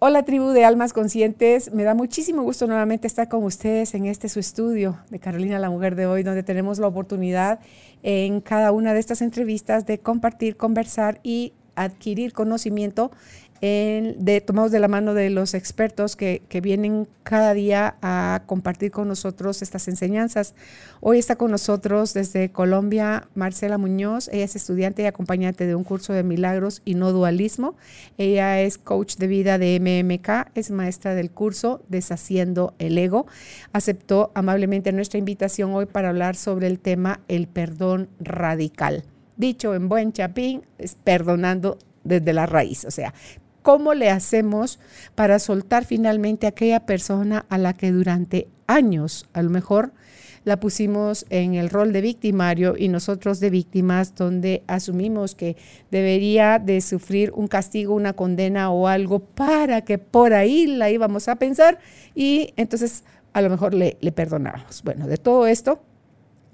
[0.00, 4.28] Hola tribu de almas conscientes, me da muchísimo gusto nuevamente estar con ustedes en este
[4.28, 7.58] su estudio de Carolina la Mujer de hoy, donde tenemos la oportunidad
[8.04, 13.10] en cada una de estas entrevistas de compartir, conversar y adquirir conocimiento
[13.60, 19.08] de, tomados de la mano de los expertos que, vienen cada día a compartir con
[19.08, 20.54] nosotros estas enseñanzas.
[21.00, 24.28] Hoy está con nosotros desde Colombia Marcela Muñoz.
[24.32, 27.76] Ella es estudiante y acompañante de un curso de milagros y no dualismo.
[28.16, 33.26] Ella es coach de vida de MMK, es maestra del curso Deshaciendo el Ego.
[33.72, 39.04] Aceptó amablemente nuestra invitación hoy para hablar sobre el tema el perdón radical
[39.38, 43.14] dicho en buen chapín, es perdonando desde la raíz, o sea,
[43.68, 44.78] ¿Cómo le hacemos
[45.14, 49.92] para soltar finalmente a aquella persona a la que durante años, a lo mejor,
[50.44, 55.58] la pusimos en el rol de victimario y nosotros de víctimas, donde asumimos que
[55.90, 61.28] debería de sufrir un castigo, una condena o algo para que por ahí la íbamos
[61.28, 61.78] a pensar
[62.14, 64.82] y entonces a lo mejor le, le perdonamos.
[64.82, 65.82] Bueno, de todo esto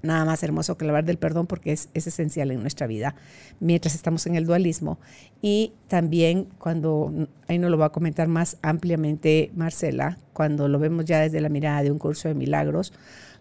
[0.05, 3.15] nada más hermoso que hablar del perdón porque es, esencial en nuestra vida
[3.61, 4.99] mientras estamos en el dualismo.
[5.43, 7.13] Y también cuando,
[7.49, 11.49] ahí nos lo va a comentar más ampliamente Marcela, cuando lo vemos ya desde la
[11.49, 12.93] mirada de un curso de milagros,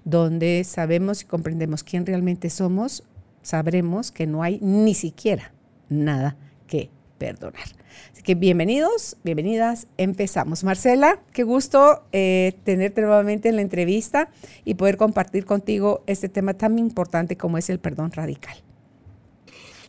[0.06, 3.04] donde sabemos y comprendemos quién realmente somos,
[3.42, 5.54] sabremos que no hay ni siquiera
[5.90, 6.36] nada
[6.68, 7.83] que perdonar.
[8.12, 10.64] Así que bienvenidos, bienvenidas, empezamos.
[10.64, 14.30] Marcela, qué gusto eh, tenerte nuevamente en la entrevista
[14.66, 18.58] y poder compartir contigo este tema tan importante como es el perdón radical.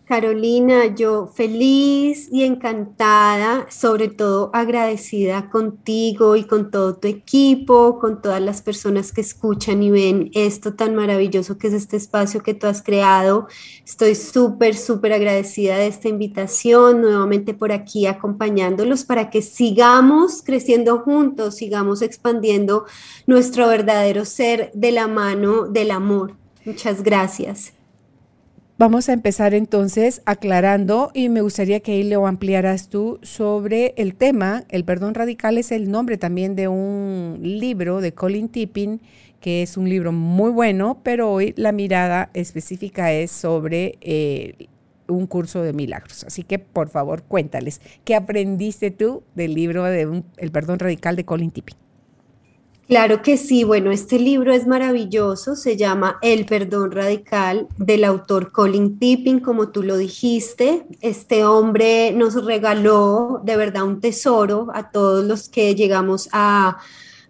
[0.06, 8.20] Carolina, yo feliz y encantada, sobre todo agradecida contigo y con todo tu equipo, con
[8.20, 12.52] todas las personas que escuchan y ven esto tan maravilloso que es este espacio que
[12.52, 13.48] tú has creado.
[13.86, 20.98] Estoy súper, súper agradecida de esta invitación, nuevamente por aquí acompañándolos para que sigamos creciendo
[20.98, 22.84] juntos, sigamos expandiendo
[23.26, 26.34] nuestro verdadero ser de la mano del amor.
[26.66, 27.72] Muchas gracias.
[28.76, 34.16] Vamos a empezar entonces aclarando y me gustaría que ahí lo ampliaras tú sobre el
[34.16, 34.64] tema.
[34.68, 39.00] El perdón radical es el nombre también de un libro de Colin Tipping,
[39.40, 44.66] que es un libro muy bueno, pero hoy la mirada específica es sobre eh,
[45.06, 46.24] un curso de milagros.
[46.24, 51.24] Así que por favor cuéntales, ¿qué aprendiste tú del libro de El perdón radical de
[51.24, 51.83] Colin Tipping?
[52.86, 58.52] Claro que sí, bueno, este libro es maravilloso, se llama El perdón radical del autor
[58.52, 60.84] Colin Tipping, como tú lo dijiste.
[61.00, 66.76] Este hombre nos regaló de verdad un tesoro a todos los que llegamos a,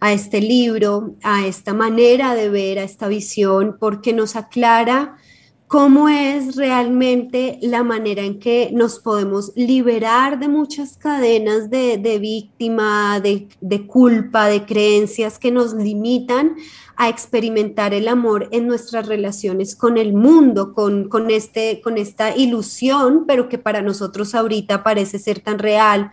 [0.00, 5.18] a este libro, a esta manera de ver, a esta visión, porque nos aclara
[5.66, 13.20] cómo es realmente la manera en que nos podemos liberar de muchas cadenas de, víctima,
[13.20, 16.56] de, culpa, de creencias que nos limitan
[16.96, 22.36] a experimentar el amor en nuestras relaciones con el mundo, con, con, este, con esta
[22.36, 26.12] ilusión, pero que para nosotros ahorita parece ser tan real.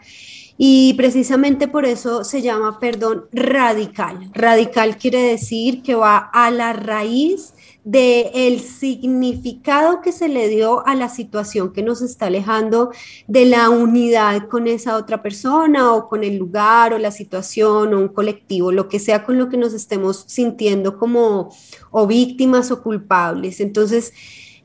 [0.58, 4.30] Y precisamente por eso se llama perdón radical.
[4.34, 10.86] Radical quiere decir que va a la raíz de el significado que se le dio
[10.86, 12.92] a la situación que nos está alejando
[13.28, 18.00] de la unidad con esa otra persona o con el lugar o la situación o
[18.00, 21.52] un colectivo, lo que sea con lo que nos estemos sintiendo como
[21.90, 23.60] o víctimas o culpables.
[23.60, 24.14] Entonces,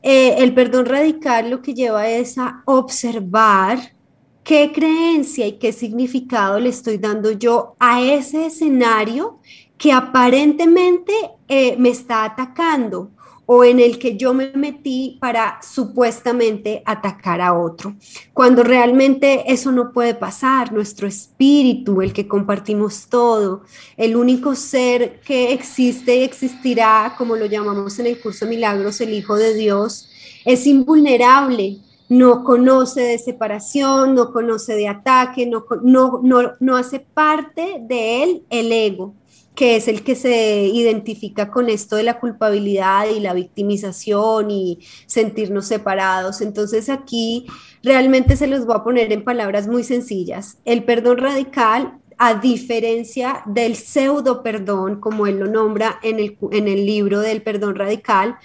[0.03, 3.95] eh, el perdón radical lo que lleva es a observar
[4.43, 9.39] qué creencia y qué significado le estoy dando yo a ese escenario
[9.77, 11.13] que aparentemente
[11.47, 13.11] eh, me está atacando
[13.49, 17.95] o en el que yo me metí para supuestamente atacar a otro,
[18.33, 23.63] cuando realmente eso no puede pasar, nuestro espíritu, el que compartimos todo,
[23.95, 29.13] el único ser que existe y existirá, como lo llamamos en el curso Milagros, el
[29.13, 30.09] Hijo de Dios,
[30.43, 31.77] es invulnerable,
[32.09, 38.23] no conoce de separación, no conoce de ataque, no, no, no, no hace parte de
[38.23, 39.13] él el ego
[39.57, 44.77] que es el que se identifica con esto de la culpabilidad y la victimización y
[45.07, 46.41] sentirnos separados.
[46.41, 47.47] Entonces aquí
[47.81, 50.59] realmente se los voy a poner en palabras muy sencillas.
[50.63, 56.67] El perdón radical, a diferencia del pseudo perdón, como él lo nombra en el, en
[56.67, 58.35] el libro del perdón radical,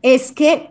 [0.00, 0.70] es que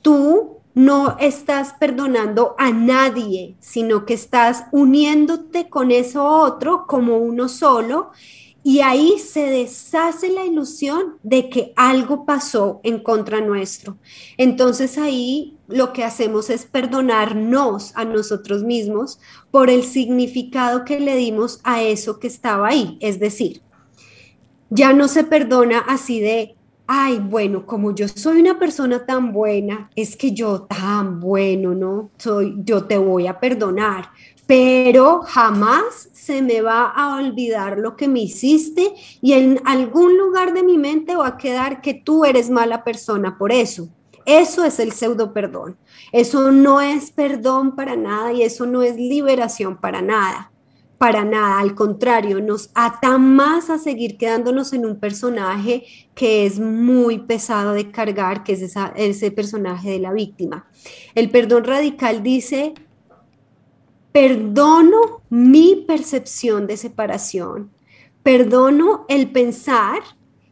[0.00, 7.48] tú no estás perdonando a nadie, sino que estás uniéndote con eso otro como uno
[7.48, 8.12] solo
[8.62, 13.96] y ahí se deshace la ilusión de que algo pasó en contra nuestro.
[14.36, 19.18] Entonces ahí lo que hacemos es perdonarnos a nosotros mismos
[19.50, 22.98] por el significado que le dimos a eso que estaba ahí.
[23.00, 23.62] Es decir,
[24.68, 26.54] ya no se perdona así de,
[26.86, 32.10] ay, bueno, como yo soy una persona tan buena, es que yo tan bueno, ¿no?
[32.18, 34.10] Soy, yo te voy a perdonar
[34.50, 38.92] pero jamás se me va a olvidar lo que me hiciste
[39.22, 43.38] y en algún lugar de mi mente va a quedar que tú eres mala persona
[43.38, 43.88] por eso.
[44.26, 45.76] Eso es el pseudo perdón.
[46.10, 50.50] Eso no es perdón para nada y eso no es liberación para nada.
[50.98, 55.84] Para nada, al contrario, nos ata más a seguir quedándonos en un personaje
[56.16, 60.66] que es muy pesado de cargar, que es ese personaje de la víctima.
[61.14, 62.74] El perdón radical dice,
[64.12, 67.70] Perdono mi percepción de separación.
[68.22, 70.02] Perdono el pensar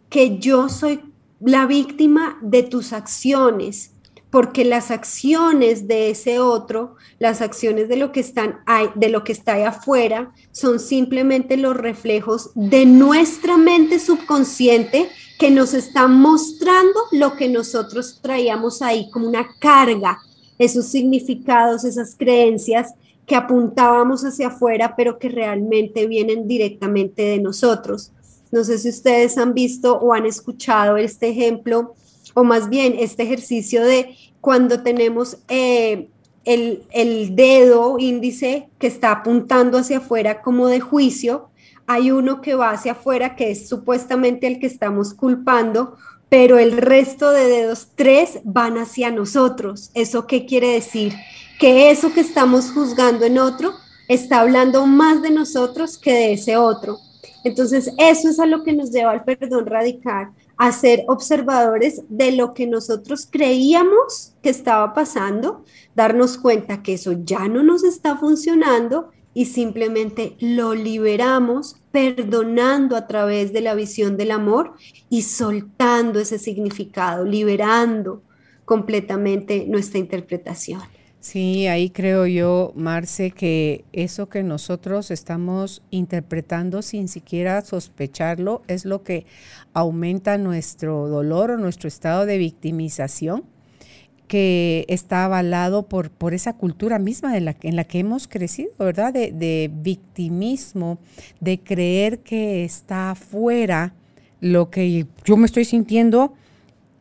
[0.09, 1.01] que yo soy
[1.41, 3.93] la víctima de tus acciones,
[4.31, 8.61] porque las acciones de ese otro, las acciones de lo que están
[8.95, 15.09] de lo que está ahí afuera, son simplemente los reflejos de nuestra mente subconsciente
[15.39, 20.19] que nos está mostrando lo que nosotros traíamos ahí como una carga,
[20.59, 22.95] esos significados, esas creencias
[23.29, 28.11] que apuntábamos hacia afuera, pero que realmente vienen directamente de nosotros.
[28.51, 31.95] No sé si ustedes han visto o han escuchado este ejemplo,
[32.33, 36.09] o más bien este ejercicio de cuando tenemos eh,
[36.47, 41.51] el, el dedo índice que está apuntando hacia afuera como de juicio,
[41.87, 45.99] hay uno que va hacia afuera que es supuestamente el que estamos culpando,
[46.29, 49.91] pero el resto de dedos, tres, van hacia nosotros.
[49.95, 51.15] ¿Eso qué quiere decir?
[51.59, 53.75] que eso que estamos juzgando en otro
[54.07, 56.99] está hablando más de nosotros que de ese otro.
[57.45, 62.33] Entonces, eso es a lo que nos lleva al perdón radical, a ser observadores de
[62.33, 65.65] lo que nosotros creíamos que estaba pasando,
[65.95, 73.09] darnos cuenta que eso ya no nos está funcionando y simplemente lo liberamos perdonando a
[73.09, 74.75] través de la visión del amor
[75.11, 78.23] y soltando ese significado, liberando
[78.65, 80.81] completamente nuestra interpretación.
[81.19, 88.85] Sí, ahí creo yo, Marce, que eso que nosotros estamos interpretando sin siquiera sospecharlo es
[88.85, 89.27] lo que
[89.73, 93.43] aumenta nuestro dolor o nuestro estado de victimización
[94.29, 98.71] que está avalado por, por esa cultura misma en la, en la que hemos crecido,
[98.79, 99.13] ¿verdad?
[99.13, 100.99] De, de victimismo,
[101.41, 103.95] de creer que está afuera
[104.41, 106.35] lo que yo me estoy sintiendo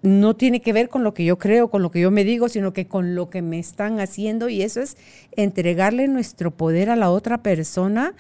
[0.02, 2.50] no tiene que ver con lo que yo creo, con lo que yo me digo,
[2.50, 4.98] sino que con lo que me están haciendo y eso es
[5.36, 8.14] entregarle nuestro poder a la otra persona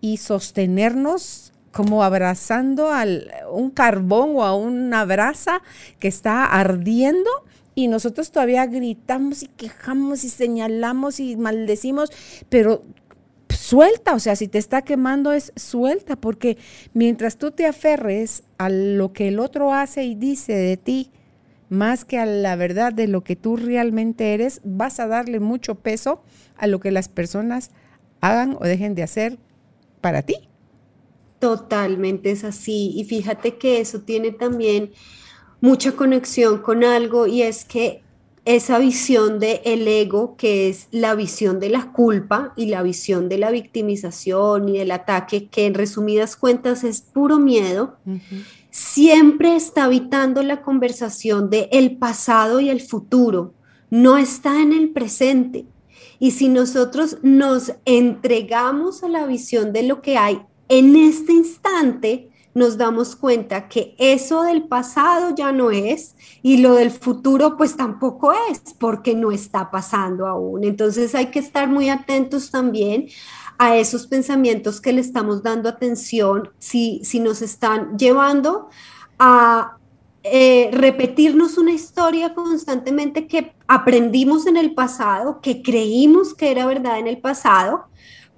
[0.00, 3.04] y sostenernos como abrazando a
[3.52, 5.60] un carbón o a una brasa
[5.98, 7.30] que está ardiendo
[7.74, 12.10] y nosotros todavía gritamos y quejamos y señalamos y maldecimos,
[12.48, 12.84] pero
[13.48, 16.58] suelta, o sea, si te está quemando es suelta, porque
[16.92, 21.10] mientras tú te aferres a lo que el otro hace y dice de ti,
[21.68, 25.76] más que a la verdad de lo que tú realmente eres, vas a darle mucho
[25.76, 26.22] peso
[26.56, 27.70] a lo que las personas
[28.20, 29.38] hagan o dejen de hacer
[30.00, 30.36] para ti.
[31.38, 32.92] Totalmente es así.
[32.94, 34.92] Y fíjate que eso tiene también
[35.60, 38.04] mucha conexión con algo y es que
[38.44, 43.28] esa visión de el ego, que es la visión de la culpa y la visión
[43.28, 47.96] de la victimización y del ataque, que en resumidas cuentas es puro miedo,
[48.70, 53.54] siempre está habitando la conversación de el pasado y el futuro,
[53.88, 55.64] no está en el presente.
[56.18, 62.30] Y si nosotros nos entregamos a la visión de lo que hay en este instante,
[62.54, 67.76] nos damos cuenta que eso del pasado ya no es y lo del futuro pues
[67.76, 70.64] tampoco es porque no está pasando aún.
[70.64, 73.08] Entonces hay que estar muy atentos también
[73.58, 78.68] a esos pensamientos que le estamos dando atención, si, si nos están llevando
[79.18, 79.78] a
[80.22, 86.98] eh, repetirnos una historia constantemente que aprendimos en el pasado, que creímos que era verdad
[86.98, 87.88] en el pasado,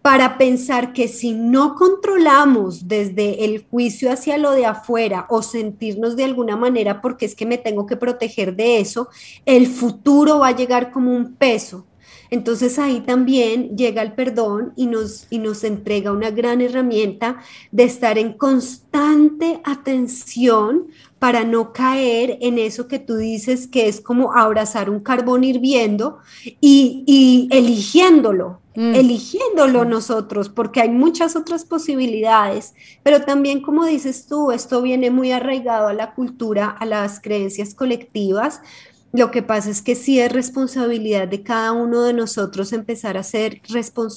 [0.06, 6.14] para pensar que si no controlamos desde el juicio hacia lo de afuera o sentirnos
[6.14, 9.08] de alguna manera porque es que me tengo que proteger de eso,
[9.44, 11.86] el futuro va a llegar como un peso.
[12.30, 17.38] Entonces ahí también llega el perdón y nos, y nos entrega una gran herramienta
[17.72, 20.86] de estar en constante atención
[21.18, 26.18] para no caer en eso que tú dices que es como abrazar un carbón hirviendo
[26.60, 28.94] y, eligiéndolo, mm.
[28.94, 35.32] eligiéndolo nosotros, porque hay muchas otras posibilidades, pero también como dices tú, esto viene muy
[35.32, 38.60] arraigado a la cultura, a las creencias colectivas,
[39.16, 43.22] lo que pasa es que sí es responsabilidad de cada uno de nosotros empezar a,
[43.22, 43.62] ser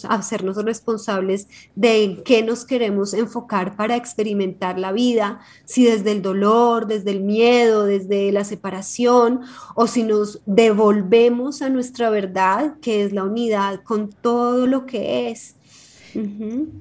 [0.09, 6.21] a hacernos responsables de qué nos queremos enfocar para experimentar la vida, si desde el
[6.21, 9.41] dolor, desde el miedo, desde la separación,
[9.75, 15.29] o si nos devolvemos a nuestra verdad, que es la unidad con todo lo que
[15.29, 15.55] es.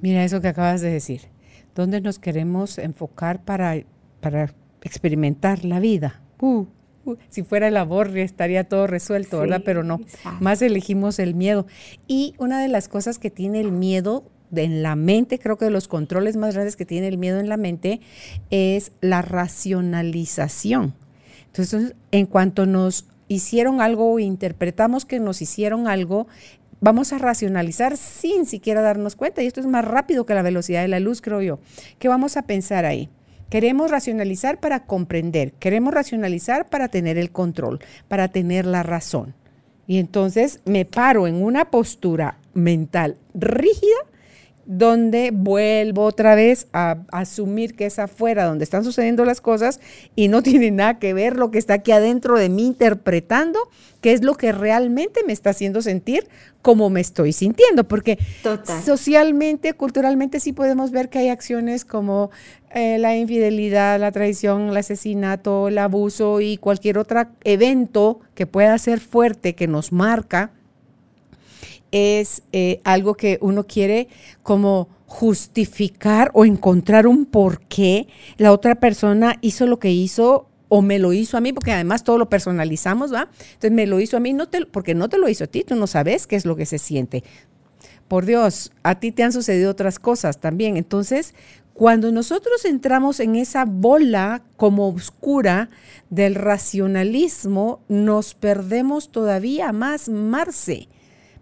[0.01, 1.21] Mira eso que acabas de decir.
[1.73, 3.75] ¿Dónde nos queremos enfocar para,
[4.19, 6.21] para experimentar la vida?
[6.41, 6.65] Uh
[7.29, 9.61] si fuera el amor estaría todo resuelto, ¿verdad?
[9.63, 9.99] Pero no,
[10.39, 11.65] más elegimos el miedo.
[12.07, 14.23] Y una de las cosas que tiene el miedo
[14.55, 17.49] en la mente, creo que de los controles más grandes que tiene el miedo en
[17.49, 18.01] la mente
[18.49, 20.93] es la racionalización.
[21.47, 26.27] Entonces, en cuanto nos hicieron algo o interpretamos que nos hicieron algo,
[26.81, 29.43] vamos a racionalizar sin siquiera darnos cuenta.
[29.43, 31.59] Y esto es más rápido que la velocidad de la luz, creo yo.
[31.99, 33.09] ¿Qué vamos a pensar ahí?
[33.49, 39.33] Queremos racionalizar para comprender, queremos racionalizar para tener el control, para tener la razón.
[39.87, 43.97] Y entonces me paro en una postura mental rígida
[44.69, 49.79] donde vuelvo otra vez a, asumir que es afuera donde están sucediendo las cosas
[50.15, 53.59] y no tiene nada que ver lo que está aquí adentro de mí interpretando,
[53.99, 56.27] qué es lo que realmente me está haciendo sentir
[56.61, 58.19] como me estoy sintiendo, porque
[58.85, 62.29] socialmente, culturalmente sí podemos ver que hay acciones como
[62.75, 68.77] eh, la infidelidad, la traición, el asesinato, el abuso y cualquier otro evento que pueda
[68.77, 70.51] ser fuerte, que nos marca
[71.91, 74.07] es eh, algo que uno quiere
[74.43, 80.83] como justificar o encontrar un por qué la otra persona hizo lo que hizo o
[80.83, 83.27] me lo hizo a mí, porque además todo lo personalizamos, ¿va?
[83.39, 85.63] Entonces me lo hizo a mí, no te, porque no te lo hizo a ti,
[85.63, 87.23] tú no sabes qué es lo que se siente.
[88.07, 90.77] Por Dios, a ti te han sucedido otras cosas también.
[90.77, 91.33] Entonces,
[91.73, 95.69] cuando nosotros entramos en esa bola como oscura
[96.11, 100.87] del racionalismo, nos perdemos todavía más, Marce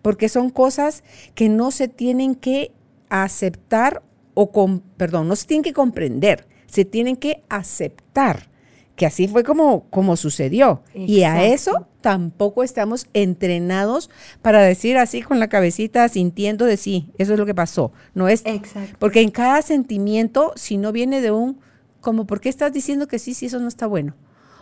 [0.07, 1.03] porque son cosas
[1.35, 2.71] que no se tienen que
[3.09, 4.03] aceptar
[4.35, 8.47] o, con, perdón, no se tienen que comprender, se tienen que aceptar,
[8.95, 10.81] que así fue como, como sucedió.
[10.93, 14.09] Y a eso tampoco estamos entrenados
[14.41, 17.91] para decir así con la cabecita, sintiendo de sí, eso es lo que pasó.
[18.13, 18.95] No es, Exacto.
[18.99, 21.59] porque en cada sentimiento, si no viene de un,
[21.99, 24.15] como, ¿por qué estás diciendo que sí, si eso no está bueno?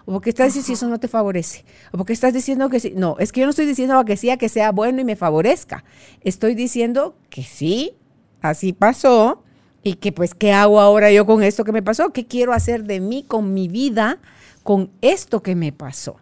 [0.06, 2.94] O porque estás diciendo si eso no te favorece, o porque estás diciendo que sí.
[2.96, 5.84] No, es que yo no estoy diciendo que sí, que sea bueno y me favorezca.
[6.22, 7.96] Estoy diciendo que sí,
[8.42, 9.44] así pasó,
[9.86, 12.12] y que pues, ¿qué hago ahora yo con esto que me pasó?
[12.12, 14.18] ¿Qué quiero hacer de mí con mi vida,
[14.64, 16.18] con esto que me pasó?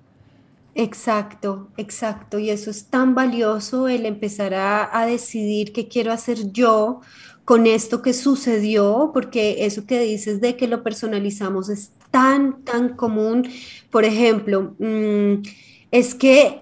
[0.75, 2.39] Exacto, exacto.
[2.39, 6.99] Y eso es tan valioso el empezar a, a decidir qué quiero hacer yo
[7.45, 12.89] con esto que sucedió, porque eso que dices de que lo personalizamos es tan, tan
[12.95, 13.49] común.
[13.89, 15.41] Por ejemplo, mm,
[15.89, 16.61] es que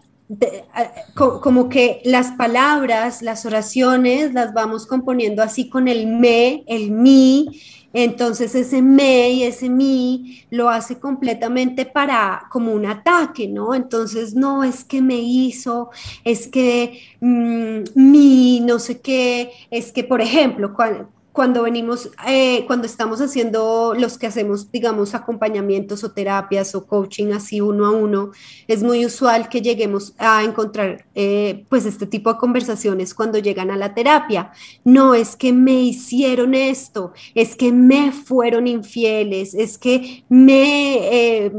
[1.13, 7.49] como que las palabras, las oraciones, las vamos componiendo así con el me, el mi,
[7.91, 13.75] entonces ese me y ese mi lo hace completamente para como un ataque, ¿no?
[13.75, 15.89] Entonces no es que me hizo,
[16.23, 22.65] es que mm, mi no sé qué, es que por ejemplo, cuando, cuando venimos, eh,
[22.67, 27.91] cuando estamos haciendo los que hacemos, digamos, acompañamientos o terapias o coaching así uno a
[27.91, 28.31] uno,
[28.67, 33.71] es muy usual que lleguemos a encontrar eh, pues este tipo de conversaciones cuando llegan
[33.71, 34.51] a la terapia.
[34.83, 41.51] No es que me hicieron esto, es que me fueron infieles, es que me eh,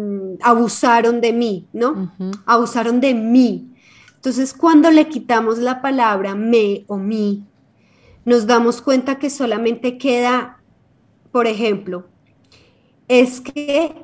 [0.42, 2.12] abusaron de mí, ¿no?
[2.44, 3.72] Abusaron de mí.
[4.16, 7.42] Entonces, cuando le quitamos la palabra me o mi,
[8.24, 10.60] nos damos cuenta que solamente queda,
[11.30, 12.06] por ejemplo,
[13.08, 13.94] es que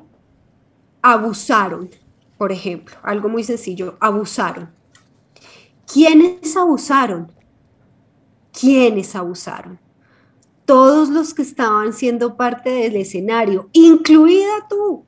[1.01, 1.89] abusaron,
[2.37, 4.69] por ejemplo, algo muy sencillo, abusaron.
[5.91, 7.31] ¿Quiénes abusaron?
[8.51, 9.79] ¿Quiénes abusaron?
[10.65, 15.05] Todos los que estaban siendo parte del escenario, incluida tú,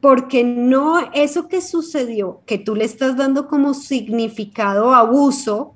[0.00, 5.74] porque no eso que sucedió, que tú le estás dando como significado abuso,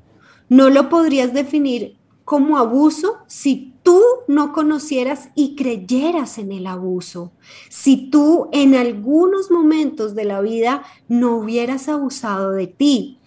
[0.51, 1.98] no lo podrías definir
[2.29, 7.33] como abuso si tú no conocieras y creyeras en el abuso,
[7.71, 13.19] si tú en algunos momentos de la vida no hubieras abusado de ti.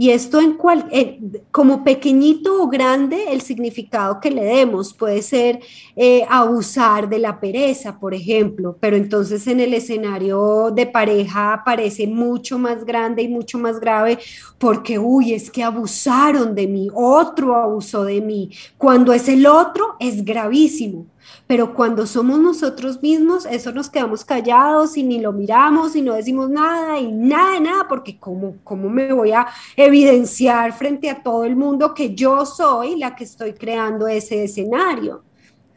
[0.00, 5.20] Y esto en cual, eh, como pequeñito o grande, el significado que le demos puede
[5.20, 5.60] ser
[5.94, 12.06] eh, abusar de la pereza, por ejemplo, pero entonces en el escenario de pareja parece
[12.06, 14.18] mucho más grande y mucho más grave
[14.56, 18.50] porque, uy, es que abusaron de mí, otro abusó de mí.
[18.78, 21.08] Cuando es el otro, es gravísimo
[21.50, 26.14] pero cuando somos nosotros mismos, eso nos quedamos callados y ni lo miramos y no
[26.14, 31.42] decimos nada y nada, nada, porque ¿cómo, cómo me voy a evidenciar frente a todo
[31.42, 35.24] el mundo que yo soy la que estoy creando ese escenario?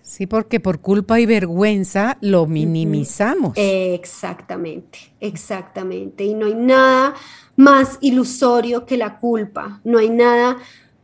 [0.04, 3.54] Sí, porque por culpa y vergüenza lo minimizamos.
[3.56, 6.24] Exactamente, exactamente.
[6.24, 7.16] Y no hay nada
[7.56, 10.58] más ilusorio que la culpa, no hay nada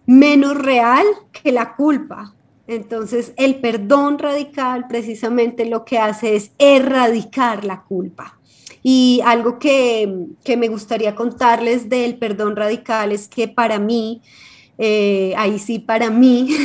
[0.05, 2.35] menos real que la culpa.
[2.69, 8.37] Entonces, el perdón radical precisamente lo que hace es erradicar la culpa.
[8.83, 14.21] Y algo que, me gustaría contarles del perdón radical es que para mí,
[14.77, 16.55] eh, ahí sí, para mí,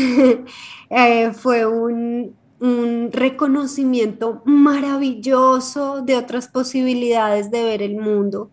[0.90, 8.50] eh, fue un, un reconocimiento maravilloso de otras posibilidades de ver el mundo.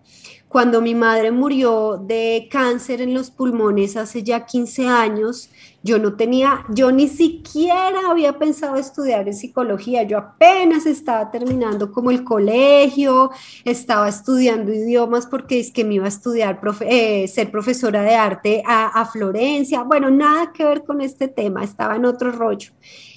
[0.47, 5.49] Cuando mi madre murió de cáncer en los pulmones hace ya 15 años,
[5.83, 11.91] yo no tenía, yo ni siquiera había pensado estudiar en psicología, yo apenas estaba terminando
[11.91, 13.31] como el colegio,
[13.65, 18.63] estaba estudiando idiomas porque es que me iba a estudiar, eh, ser profesora de arte
[18.65, 22.71] a, Florencia, bueno, nada que ver con este tema, estaba en otro rollo.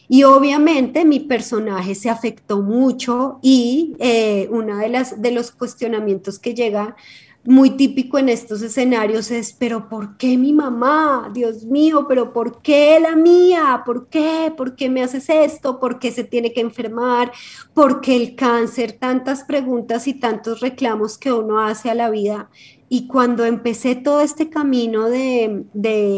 [0.08, 6.38] Y obviamente mi personaje se afectó mucho y eh, uno de, las, de los cuestionamientos
[6.38, 6.96] que llega
[7.46, 11.30] muy típico en estos escenarios es, pero ¿por qué mi mamá?
[11.32, 13.82] Dios mío, pero ¿por qué la mía?
[13.84, 14.52] ¿Por qué?
[14.56, 15.78] ¿Por qué me haces esto?
[15.78, 17.32] ¿Por qué se tiene que enfermar?
[17.74, 18.92] ¿Por qué el cáncer?
[18.92, 22.48] Tantas preguntas y tantos reclamos que uno hace a la vida.
[22.88, 25.64] Y cuando empecé todo este camino de,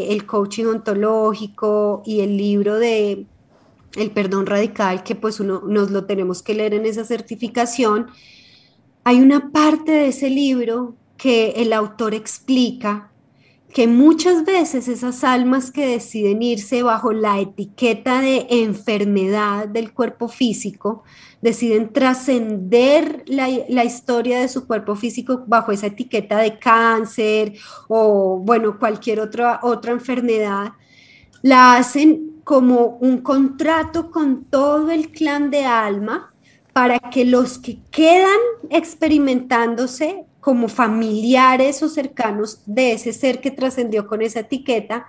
[0.09, 3.25] el coaching ontológico y el libro de
[3.95, 8.07] el perdón radical, que pues uno nos lo tenemos que leer en esa certificación,
[9.03, 13.11] hay una parte de ese libro que el autor explica
[13.73, 20.29] que muchas veces esas almas que deciden irse bajo la etiqueta de enfermedad del cuerpo
[20.29, 21.03] físico,
[21.41, 27.53] deciden trascender la, historia de su cuerpo físico bajo esa etiqueta de cáncer
[27.87, 30.73] o, bueno, cualquier otra, otra enfermedad,
[31.41, 36.33] la hacen como un contrato con todo el clan de alma
[36.73, 44.07] para que los que quedan experimentándose como familiares o cercanos de ese ser que trascendió
[44.07, 45.05] con esa etiqueta,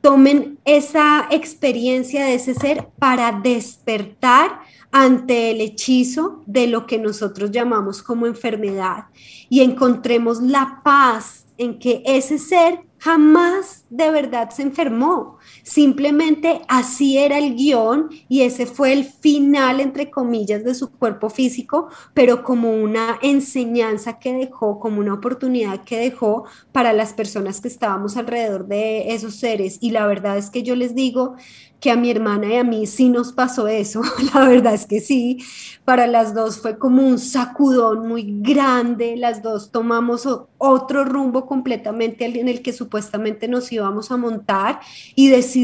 [0.00, 4.60] tomen esa experiencia de ese ser para despertar
[4.92, 9.06] ante el hechizo de lo que nosotros llamamos como enfermedad.
[9.48, 15.35] Y encontremos la paz en que ese ser jamás de verdad se enfermó,
[15.66, 21.28] simplemente así era el guion y ese fue el final, entre comillas, de su cuerpo
[21.28, 27.60] físico, pero como una enseñanza que dejó, como una oportunidad que dejó para las personas
[27.60, 29.78] que estábamos alrededor de esos seres.
[29.80, 31.34] Y la verdad es que yo les digo
[31.80, 34.00] que a mi hermana y a mí sí nos pasó eso,
[34.34, 35.38] la verdad es que sí,
[35.84, 40.26] para las dos fue como un sacudón muy grande, las dos tomamos
[40.58, 44.80] otro rumbo completamente en el que supuestamente nos íbamos a montar
[45.14, 45.55] y decidimos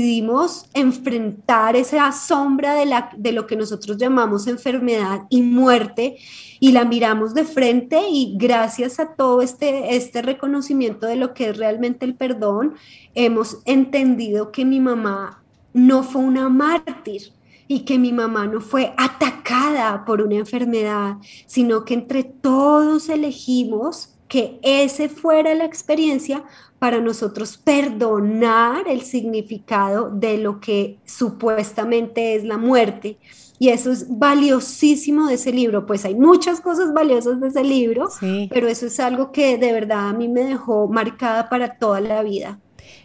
[0.75, 6.17] enfrentar esa sombra de, la, de lo que nosotros llamamos enfermedad y muerte
[6.61, 11.51] y la miramos de frente y gracias a todo este, este reconocimiento de lo que
[11.51, 12.75] es realmente el perdón,
[13.15, 17.33] hemos entendido que mi mamá no fue una mártir
[17.69, 24.15] y que mi mamá no fue atacada por una enfermedad, sino que entre todos elegimos
[24.29, 26.45] que ese fuera la experiencia
[26.83, 33.19] para nosotros perdonar el significado de lo que supuestamente es la muerte.
[33.61, 35.87] Y eso es valiosísimo de ese libro.
[35.87, 38.09] Pues hay muchas cosas valiosas de ese libro,
[38.51, 42.25] pero eso es algo que de verdad a mí me dejó marcada para toda la
[42.25, 42.59] vida.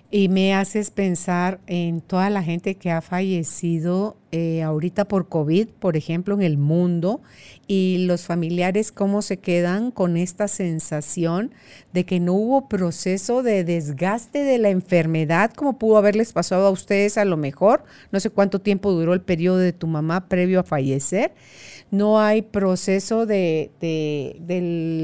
[0.10, 5.68] Y me haces pensar en toda la gente que ha fallecido eh, ahorita por COVID,
[5.80, 7.22] por ejemplo, en el mundo,
[7.68, 11.52] y los familiares cómo se quedan con esta sensación
[11.92, 16.72] de que no hubo proceso de desgaste de la enfermedad como pudo haberles pasado a
[16.72, 17.84] ustedes a lo mejor.
[18.12, 21.34] No sé cuánto tiempo duró el periodo de tu mamá previo a fallecer
[21.90, 23.72] no hay proceso de,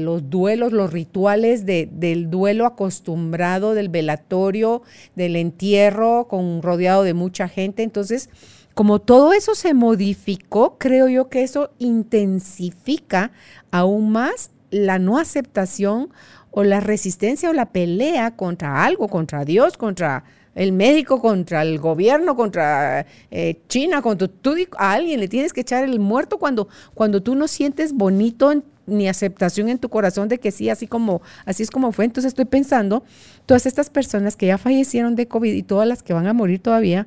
[0.04, 4.82] los duelos, los rituales del duelo acostumbrado, del velatorio,
[5.14, 7.82] del entierro, con rodeado de mucha gente.
[7.82, 8.28] Entonces,
[8.74, 13.32] como todo eso se modificó, creo yo que eso intensifica
[13.70, 16.10] aún más la no aceptación
[16.50, 21.78] o la resistencia o la pelea contra algo, contra Dios, contra el médico, contra el
[21.78, 26.68] gobierno, contra eh, China, contra tú, a alguien le tienes que echar el muerto cuando,
[26.94, 31.22] cuando tú no sientes bonito ni aceptación en tu corazón de que sí, así como,
[31.46, 32.04] así es como fue.
[32.04, 33.02] Entonces estoy pensando,
[33.46, 36.60] todas estas personas que ya fallecieron de COVID y todas las que van a morir
[36.60, 37.06] todavía,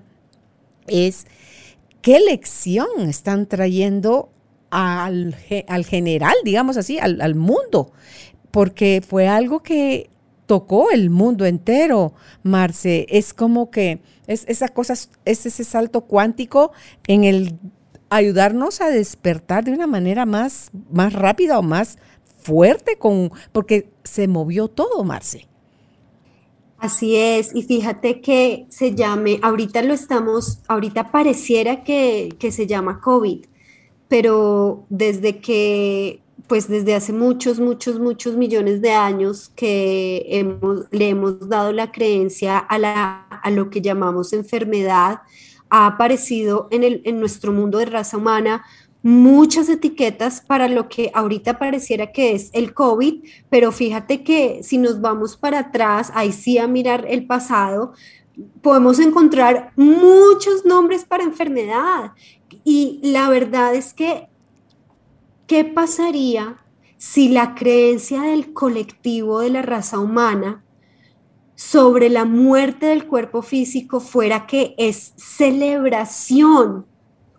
[0.87, 1.27] es
[2.01, 4.29] qué lección están trayendo
[4.69, 5.35] al,
[5.67, 7.91] al general, digamos así, al, al mundo,
[8.51, 10.09] porque fue algo que
[10.47, 13.05] tocó el mundo entero, Marce.
[13.09, 16.71] Es como que es esa cosa, es ese salto cuántico
[17.05, 17.59] en el
[18.09, 21.99] ayudarnos a despertar de una manera más, más rápida o más
[22.39, 25.47] fuerte, con, porque se movió todo, Marce.
[26.79, 32.67] Así es, y fíjate que se llame, ahorita lo estamos, ahorita pareciera que, que se
[32.67, 33.45] llama COVID,
[34.07, 40.45] pero desde que pues desde hace muchos, muchos, muchos millones de años que
[40.91, 45.21] le hemos dado la creencia a, lo que llamamos enfermedad,
[45.69, 48.63] ha aparecido en, en nuestro mundo de raza humana
[49.03, 54.77] muchas etiquetas para lo que ahorita pareciera que es el COVID, pero fíjate que si
[54.77, 57.93] nos vamos para atrás, ahí sí a mirar el pasado,
[58.61, 62.11] podemos encontrar muchos nombres para enfermedad.
[62.63, 64.27] Y la verdad es que
[65.47, 66.57] ¿Qué pasaría
[66.97, 70.65] si la creencia del colectivo de la raza humana
[71.55, 76.85] sobre la muerte del cuerpo físico fuera que es celebración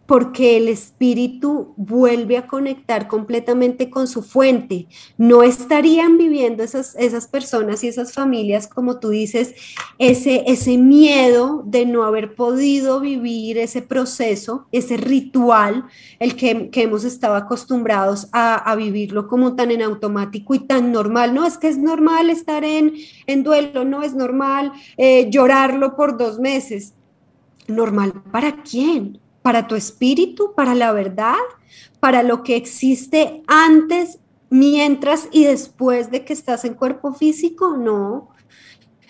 [0.08, 4.86] porque el espíritu vuelve a conectar completamente con su fuente.
[5.18, 9.54] No estarían viviendo esas, esas personas y esas familias, como tú dices,
[9.98, 15.84] ese, ese miedo de no haber podido vivir ese proceso, ese ritual,
[16.20, 21.34] el que, hemos estado acostumbrados a, vivirlo como tan en automático y tan normal.
[21.34, 22.94] No es que es normal estar en,
[23.26, 26.94] en duelo, no es normal eh, llorarlo por dos meses.
[27.66, 29.20] ¿Normal para quién?
[29.42, 31.36] Para tu espíritu, para la verdad,
[32.00, 34.18] para lo que existe antes,
[34.50, 38.30] mientras y después de que estás en cuerpo físico, no.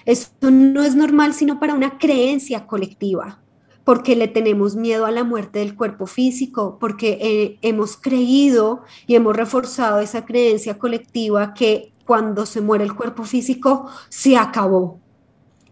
[0.04, 3.42] Eso no es normal sino para una creencia colectiva,
[3.84, 9.16] porque le tenemos miedo a la muerte del cuerpo físico, porque eh, hemos creído y
[9.16, 14.98] hemos reforzado esa creencia colectiva que cuando se muere el cuerpo físico se acabó.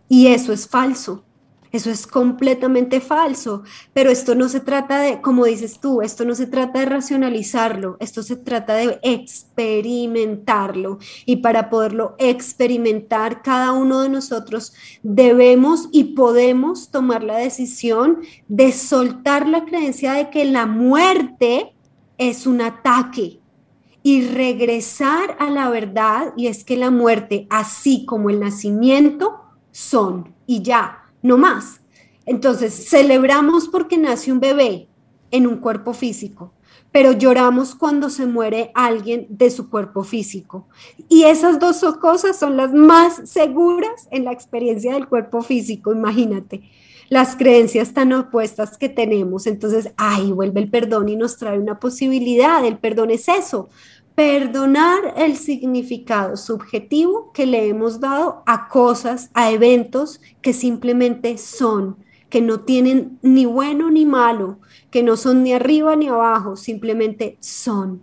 [0.08, 1.25] Y eso es falso.
[1.76, 3.62] Eso es completamente falso,
[3.92, 7.98] pero esto no se trata de, como dices tú, esto no se trata de racionalizarlo,
[8.00, 10.98] esto se trata de experimentarlo.
[11.26, 18.72] Y para poderlo experimentar, cada uno de nosotros debemos y podemos tomar la decisión de
[18.72, 21.74] soltar la creencia de que la muerte
[22.16, 23.38] es un ataque
[24.02, 30.32] y regresar a la verdad, y es que la muerte, así como el nacimiento, son
[30.46, 31.80] y ya no más.
[32.24, 34.88] Entonces, celebramos porque nace un bebé
[35.30, 36.52] en un cuerpo físico,
[36.92, 40.68] pero lloramos cuando se muere alguien de su cuerpo físico.
[41.08, 46.62] Y esas dos cosas son las más seguras en la experiencia del cuerpo físico, imagínate
[47.08, 49.46] las creencias tan opuestas que tenemos.
[49.46, 52.64] Entonces, ahí vuelve el perdón y nos trae una posibilidad.
[52.64, 53.68] El perdón es eso,
[54.16, 61.98] perdonar el significado subjetivo que le hemos dado a cosas, a eventos que simplemente son,
[62.30, 64.58] que no tienen ni bueno ni malo,
[64.90, 68.00] que no son ni arriba ni abajo, simplemente son.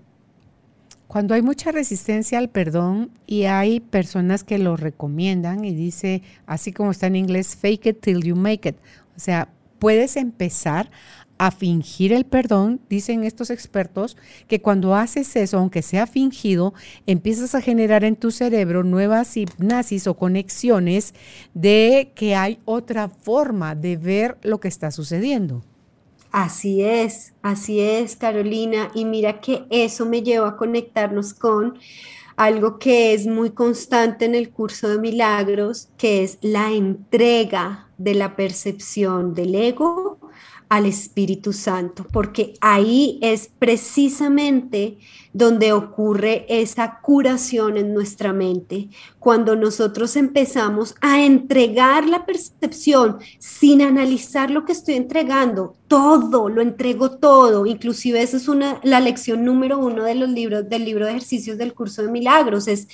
[1.07, 6.71] Cuando hay mucha resistencia al perdón y hay personas que lo recomiendan y dice, así
[6.71, 8.75] como está en inglés, fake it till you make it.
[9.17, 9.49] O sea,
[9.79, 10.89] puedes empezar
[11.37, 14.17] a fingir el perdón, dicen estos expertos,
[14.47, 16.73] que cuando haces eso, aunque sea fingido,
[17.05, 21.13] empiezas a generar en tu cerebro nuevas hipnosis o conexiones
[21.53, 25.63] de que hay otra forma de ver lo que está sucediendo.
[26.31, 28.89] Así es, así es, Carolina.
[28.95, 31.77] Y mira que eso me lleva a conectarnos con
[32.35, 38.15] algo que es muy constante en el curso de milagros, que es la entrega de
[38.15, 40.17] la percepción del ego
[40.73, 44.97] al Espíritu Santo, porque ahí es precisamente
[45.31, 53.83] donde ocurre esa curación en nuestra mente, cuando nosotros empezamos a entregar la percepción sin
[53.83, 59.45] analizar lo que estoy entregando, todo, lo entrego todo, inclusive esa es una, la lección
[59.45, 62.87] número uno de los libros, del libro de ejercicios del curso de milagros, es,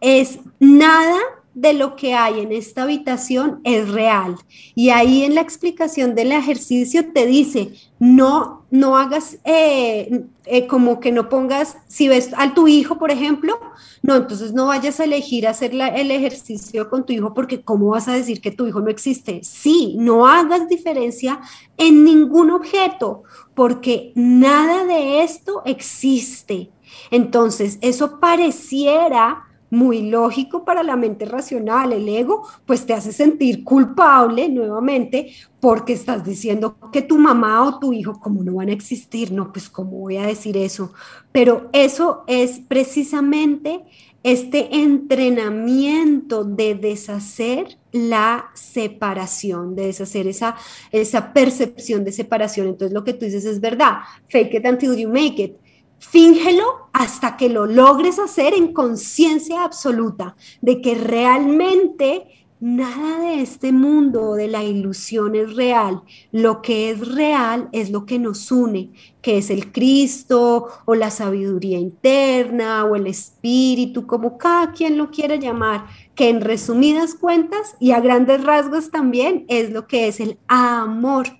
[0.00, 1.18] es nada
[1.54, 4.36] de lo que hay en esta habitación es real.
[4.74, 11.00] Y ahí en la explicación del ejercicio te dice, no no hagas eh, eh, como
[11.00, 13.58] que no pongas, si ves a tu hijo, por ejemplo,
[14.02, 18.08] no, entonces no vayas a elegir hacer el ejercicio con tu hijo porque ¿cómo vas
[18.08, 19.40] a decir que tu hijo no existe?
[19.42, 21.40] Sí, no hagas diferencia
[21.76, 26.70] en ningún objeto porque nada de esto existe.
[27.10, 31.92] Entonces, eso pareciera muy lógico para la mente racional.
[31.92, 37.78] El ego, pues te hace sentir culpable nuevamente porque estás diciendo que tu mamá o
[37.78, 40.92] tu hijo, como no van a existir, no, pues cómo voy a decir eso.
[41.32, 43.84] Pero eso es precisamente
[44.22, 50.56] este entrenamiento de deshacer la separación, de deshacer esa,
[50.92, 52.68] esa percepción de separación.
[52.68, 55.56] Entonces lo que tú dices es verdad, fake it until you make it
[56.00, 62.26] Fíngelo hasta que lo logres hacer en conciencia absoluta de que realmente
[62.58, 66.02] nada de este mundo de la ilusión es real.
[66.32, 71.10] Lo que es real es lo que nos une, que es el Cristo o la
[71.10, 75.84] sabiduría interna o el espíritu, como cada quien lo quiera llamar,
[76.14, 81.39] que en resumidas cuentas y a grandes rasgos también es lo que es el amor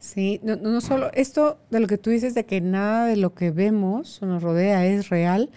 [0.00, 3.34] Sí, no, no solo esto de lo que tú dices de que nada de lo
[3.34, 5.50] que vemos o nos rodea es real,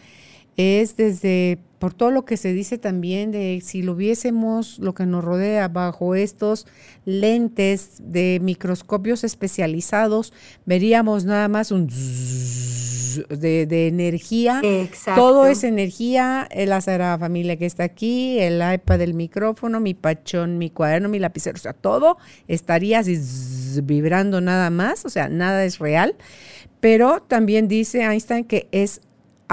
[0.58, 5.06] es desde por todo lo que se dice también de si lo viésemos lo que
[5.06, 6.66] nos rodea bajo estos
[7.04, 10.32] lentes de microscopios especializados,
[10.66, 11.88] veríamos nada más un
[13.28, 14.62] de, energía.
[15.14, 20.58] Todo es energía, la Sagrada Familia que está aquí, el iPad del micrófono, mi pachón,
[20.58, 22.18] mi cuaderno, mi lapicero, o sea, todo
[22.48, 23.20] estaría así
[23.84, 26.16] vibrando nada más, o sea, nada es real.
[26.80, 29.02] Pero también dice Einstein que es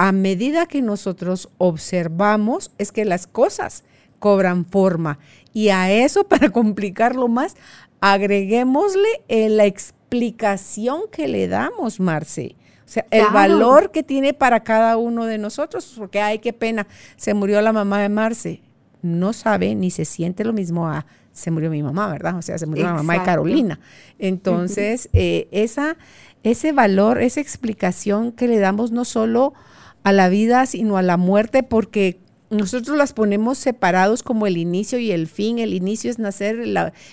[0.01, 3.83] a medida que nosotros observamos, es que las cosas
[4.17, 5.19] cobran forma.
[5.53, 7.55] Y a eso, para complicarlo más,
[7.99, 12.55] agreguémosle la explicación que le damos, Marce.
[12.83, 16.87] O sea, el valor que tiene para cada uno de nosotros, porque ay, qué pena,
[17.15, 18.63] se murió la mamá de Marce.
[19.03, 22.37] No sabe ni se siente lo mismo a se murió mi mamá, ¿verdad?
[22.37, 23.79] O sea, se murió la mamá de Carolina.
[24.17, 25.95] Entonces, eh, esa,
[26.41, 29.53] ese valor, esa explicación que le damos no solo
[30.03, 32.19] a la vida, sino a la muerte, porque
[32.51, 35.57] nosotros las ponemos separados como el inicio y el fin.
[35.57, 36.59] El inicio es nacer,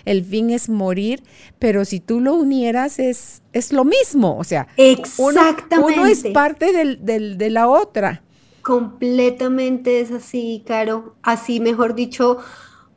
[0.05, 1.23] el fin es morir,
[1.59, 4.37] pero si tú lo unieras es, es lo mismo.
[4.37, 6.01] O sea, Exactamente.
[6.01, 8.23] Uno, es parte del, del, de la otra.
[8.63, 11.15] Completamente es así, Caro.
[11.23, 12.39] Así, mejor dicho,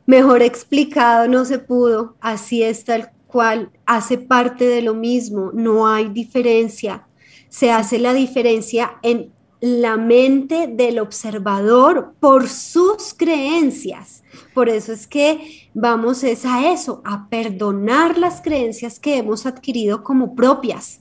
[0.06, 2.16] mejor explicado no se pudo.
[2.20, 3.70] Así es tal cual.
[3.86, 5.52] Hace parte de lo mismo.
[5.54, 7.06] No hay diferencia.
[7.48, 9.30] Se hace la diferencia en
[9.62, 14.24] la mente del observador por sus creencias.
[14.54, 20.02] Por eso es que vamos es a eso, a perdonar las creencias que hemos adquirido
[20.02, 20.98] como propias.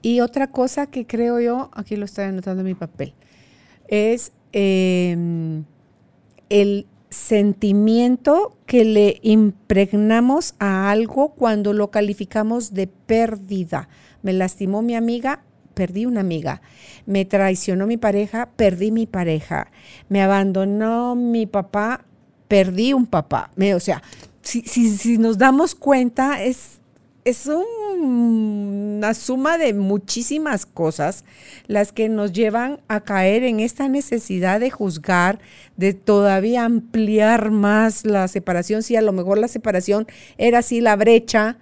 [0.00, 3.12] Y otra cosa que creo yo, aquí lo estoy anotando en mi papel,
[3.86, 5.64] es em,
[6.48, 13.90] el sentimiento que le impregnamos a algo cuando lo calificamos de pérdida.
[14.22, 15.42] Me lastimó mi amiga,
[15.80, 16.60] perdí una amiga.
[17.06, 19.70] Me traicionó mi pareja, perdí mi pareja.
[20.10, 22.04] Me abandonó mi papá,
[22.48, 23.50] perdí un papá.
[23.74, 24.02] o sea,
[24.42, 26.80] si, si, nos damos cuenta, es,
[27.24, 31.24] es una suma de muchísimas cosas
[31.66, 35.38] las que nos llevan a caer en esta necesidad de juzgar,
[35.78, 38.82] de todavía ampliar más la separación.
[38.82, 41.56] Si a lo mejor la separación era así la brecha,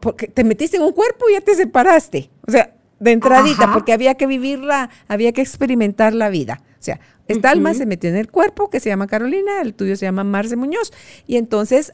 [0.00, 2.30] porque te metiste en un cuerpo y ya te separaste.
[2.46, 6.62] O sea, de entradita, porque había que vivirla, había que experimentar la vida.
[6.78, 9.96] O sea, esta alma se metió en el cuerpo que se llama Carolina, el tuyo
[9.96, 10.92] se llama Marce Muñoz.
[11.26, 11.92] Y entonces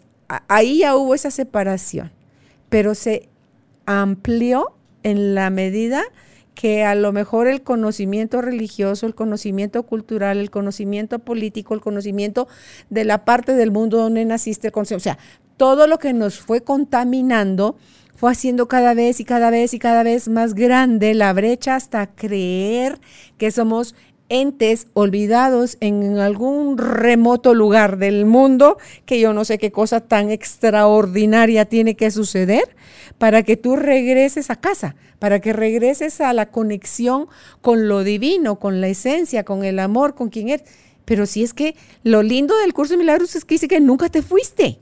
[0.48, 2.12] ahí ya hubo esa separación,
[2.68, 3.28] pero se
[3.86, 6.04] amplió en la medida
[6.54, 12.48] que a lo mejor el conocimiento religioso, el conocimiento cultural, el conocimiento político, el conocimiento
[12.90, 15.18] de la parte del mundo donde naciste, o sea,
[15.56, 17.76] todo lo que nos fue contaminando
[18.18, 22.08] fue haciendo cada vez y cada vez y cada vez más grande la brecha hasta
[22.08, 22.98] creer
[23.36, 23.94] que somos
[24.28, 28.76] entes olvidados en algún remoto lugar del mundo,
[29.06, 32.64] que yo no sé qué cosa tan extraordinaria tiene que suceder
[33.18, 37.28] para que tú regreses a casa, para que regreses a la conexión
[37.62, 40.68] con lo divino, con la esencia, con el amor, con quien eres.
[41.04, 44.08] Pero si es que lo lindo del curso de milagros es que dice que nunca
[44.08, 44.80] te fuiste.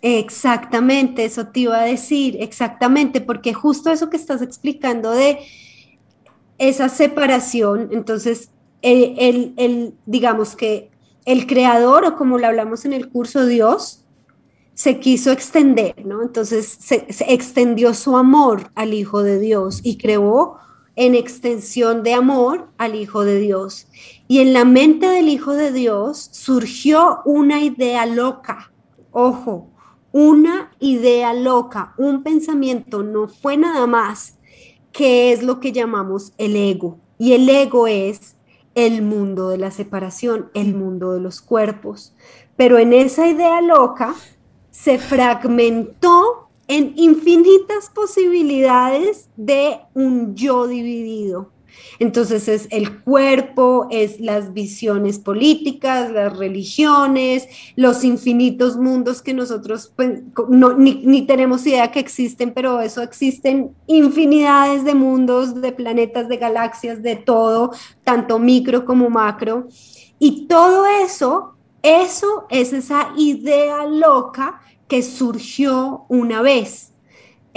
[0.00, 5.40] Exactamente, eso te iba a decir, exactamente, porque justo eso que estás explicando de
[6.58, 8.50] esa separación, entonces,
[8.82, 10.90] el, digamos que
[11.24, 14.04] el creador, o como lo hablamos en el curso Dios,
[14.74, 16.22] se quiso extender, ¿no?
[16.22, 20.58] Entonces se, extendió su amor al Hijo de Dios y creó
[20.94, 23.88] en extensión de amor al Hijo de Dios.
[24.28, 28.72] Y en la mente del Hijo de Dios surgió una idea loca,
[29.10, 29.68] ojo,
[30.12, 34.38] una idea loca, un pensamiento, no fue nada más
[34.92, 36.98] que es lo que llamamos el ego.
[37.18, 38.36] Y el ego es
[38.74, 42.14] el mundo de la separación, el mundo de los cuerpos.
[42.56, 44.14] Pero en esa idea loca,
[44.70, 51.50] se fragmentó en infinitas posibilidades de un yo dividido.
[51.98, 59.92] Entonces es el cuerpo, es las visiones políticas, las religiones, los infinitos mundos que nosotros
[59.96, 66.28] pues, ni, ni, tenemos idea que existen, pero eso existen infinidades de mundos, de planetas,
[66.28, 67.72] de galaxias, de todo,
[68.04, 69.68] tanto micro como macro.
[70.18, 76.87] Y todo eso, eso es esa idea loca que surgió una vez,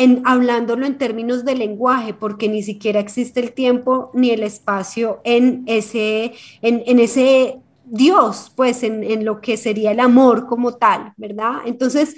[0.01, 5.21] en, hablándolo en términos de lenguaje, porque ni siquiera existe el tiempo ni el espacio
[5.23, 6.33] en ese,
[6.63, 11.57] en, ese Dios, pues en, en lo que sería el amor como tal, ¿verdad?
[11.65, 12.15] Entonces,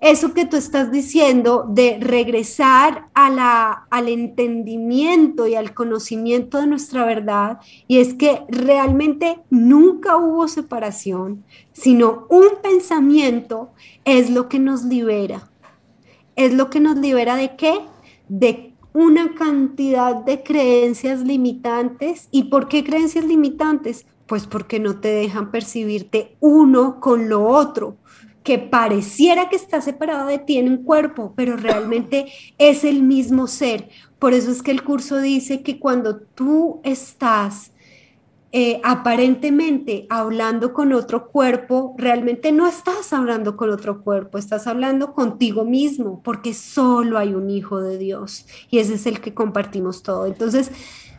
[0.00, 6.66] eso que tú estás diciendo de regresar a la, al entendimiento y al conocimiento de
[6.66, 13.70] nuestra verdad, y es que realmente nunca hubo separación, sino un pensamiento
[14.04, 15.48] es lo que nos libera.
[16.36, 17.80] ¿Es lo que nos libera de qué?
[18.28, 22.28] De una cantidad de creencias limitantes.
[22.30, 24.06] ¿Y por qué creencias limitantes?
[24.26, 27.96] Pues porque no te dejan percibirte uno con lo otro
[28.44, 32.26] que pareciera que está separado de ti en un cuerpo, pero realmente
[32.58, 33.88] es el mismo ser.
[34.18, 37.72] Por eso es que el curso dice que cuando tú estás
[38.56, 45.12] eh, aparentemente hablando con otro cuerpo, realmente no estás hablando con otro cuerpo, estás hablando
[45.12, 50.04] contigo mismo, porque solo hay un hijo de Dios y ese es el que compartimos
[50.04, 50.26] todo.
[50.26, 50.70] Entonces,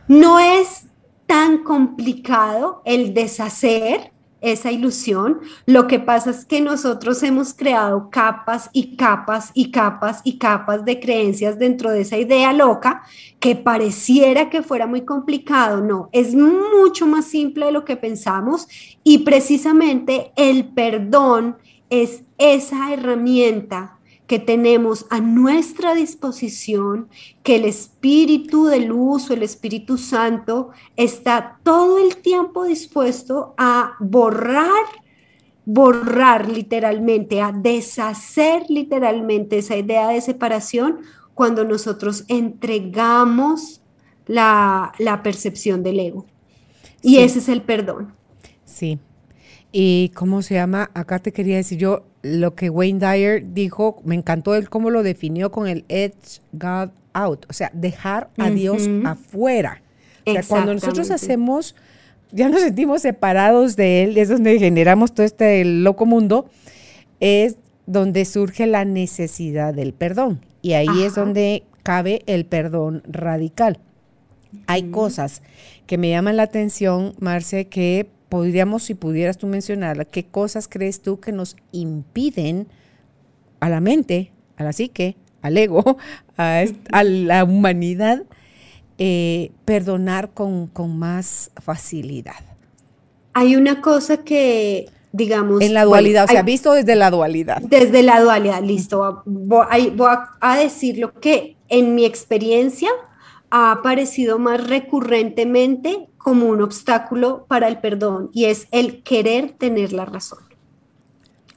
[0.08, 0.86] no es
[1.26, 5.40] tan complicado el deshacer esa ilusión.
[5.66, 10.84] Lo que pasa es que nosotros hemos creado capas y capas y capas y capas
[10.84, 13.02] de creencias dentro de esa idea loca
[13.40, 15.80] que pareciera que fuera muy complicado.
[15.80, 18.68] No, es mucho más simple de lo que pensamos
[19.02, 21.56] y precisamente el perdón
[21.90, 23.95] es esa herramienta
[24.26, 27.08] que tenemos a nuestra disposición,
[27.42, 33.94] que el Espíritu de luz o el Espíritu Santo está todo el tiempo dispuesto a
[34.00, 34.84] borrar,
[35.64, 41.00] borrar literalmente, a deshacer literalmente esa idea de separación
[41.34, 43.82] cuando nosotros entregamos
[44.26, 46.26] la, percepción del ego.
[47.02, 48.14] Y ese es el perdón.
[48.64, 48.98] Sí.
[49.70, 50.90] ¿Y cómo se llama?
[50.94, 55.02] Acá te quería decir yo, lo que Wayne Dyer dijo, me encantó él cómo lo
[55.02, 59.82] definió con el edge God out, o sea, dejar a Dios afuera.
[60.26, 61.76] O sea, cuando nosotros hacemos,
[62.32, 66.50] ya nos sentimos separados de Él, es donde generamos todo este loco mundo,
[67.20, 70.40] es donde surge la necesidad del perdón.
[70.62, 73.78] Y ahí es donde cabe el perdón radical.
[74.66, 75.42] Hay cosas
[75.86, 81.00] que me llaman la atención, Marce, que podríamos, si pudieras tú mencionar, qué cosas crees
[81.00, 82.66] tú que nos impiden
[83.60, 85.96] a la mente, a la psique, al ego,
[86.36, 86.64] a,
[87.04, 88.24] la humanidad,
[88.98, 92.44] eh, perdonar con, más facilidad.
[93.34, 95.60] Hay una cosa que, digamos...
[95.60, 97.60] En la dualidad, o sea, visto desde la dualidad.
[97.60, 99.22] Desde la dualidad, listo.
[99.26, 99.66] Voy,
[100.40, 102.88] a decir lo que en mi experiencia
[103.50, 109.92] ha aparecido más recurrentemente como un obstáculo para el perdón y es el querer tener
[109.92, 110.40] la razón,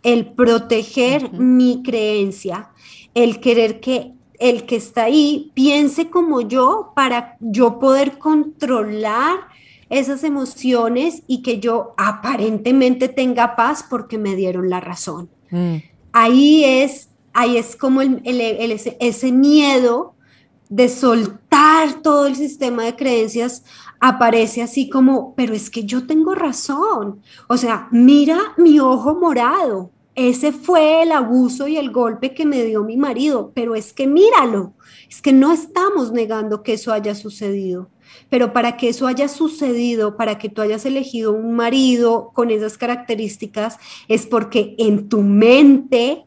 [0.03, 2.69] el proteger mi creencia,
[3.15, 9.39] el querer que el que está ahí piense como yo para yo poder controlar
[9.89, 15.32] esas emociones y que yo aparentemente tenga paz porque me dieron la razón.
[15.49, 15.77] Mm.
[16.13, 20.13] Ahí es, ahí es como el, ese miedo
[20.69, 23.63] de soltar todo el sistema de creencias
[23.99, 27.21] aparece así como, pero es que yo tengo razón.
[27.47, 29.91] O sea, mira mi ojo morado.
[30.15, 34.05] Ese fue el abuso y el golpe que me dio mi marido, pero es que
[34.05, 34.73] míralo,
[35.10, 37.89] es que no estamos negando que eso haya sucedido,
[38.27, 42.77] pero para que eso haya sucedido, para que tú hayas elegido un marido con esas
[42.77, 43.77] características,
[44.10, 46.25] es porque en tu mente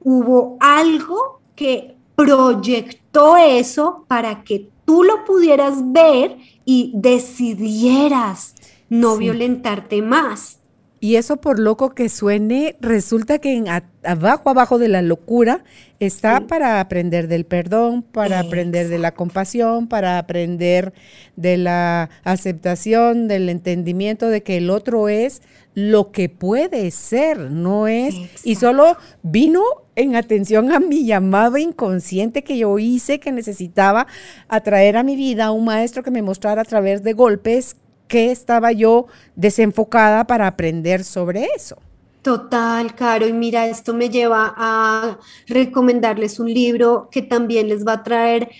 [0.00, 8.54] hubo algo que proyectó eso para que tú lo pudieras ver y decidieras
[8.88, 10.58] no violentarte más.
[11.00, 13.66] Y eso por loco que suene, resulta que en
[14.04, 15.62] abajo, abajo de la locura
[16.00, 20.94] está para aprender del perdón, para aprender de la compasión, para aprender
[21.36, 25.42] de la aceptación, del entendimiento de que el otro es
[25.74, 28.14] lo que puede ser, no es.
[28.44, 29.62] Y solo vino
[29.96, 34.06] en atención a mi llamado inconsciente que yo hice, que necesitaba
[34.48, 37.76] atraer a mi vida a un maestro que me mostrara a través de golpes
[38.08, 41.76] que estaba yo desenfocada para aprender sobre eso.
[42.22, 43.26] Total, Caro.
[43.26, 48.50] Y mira, esto me lleva a recomendarles un libro que también les va a traer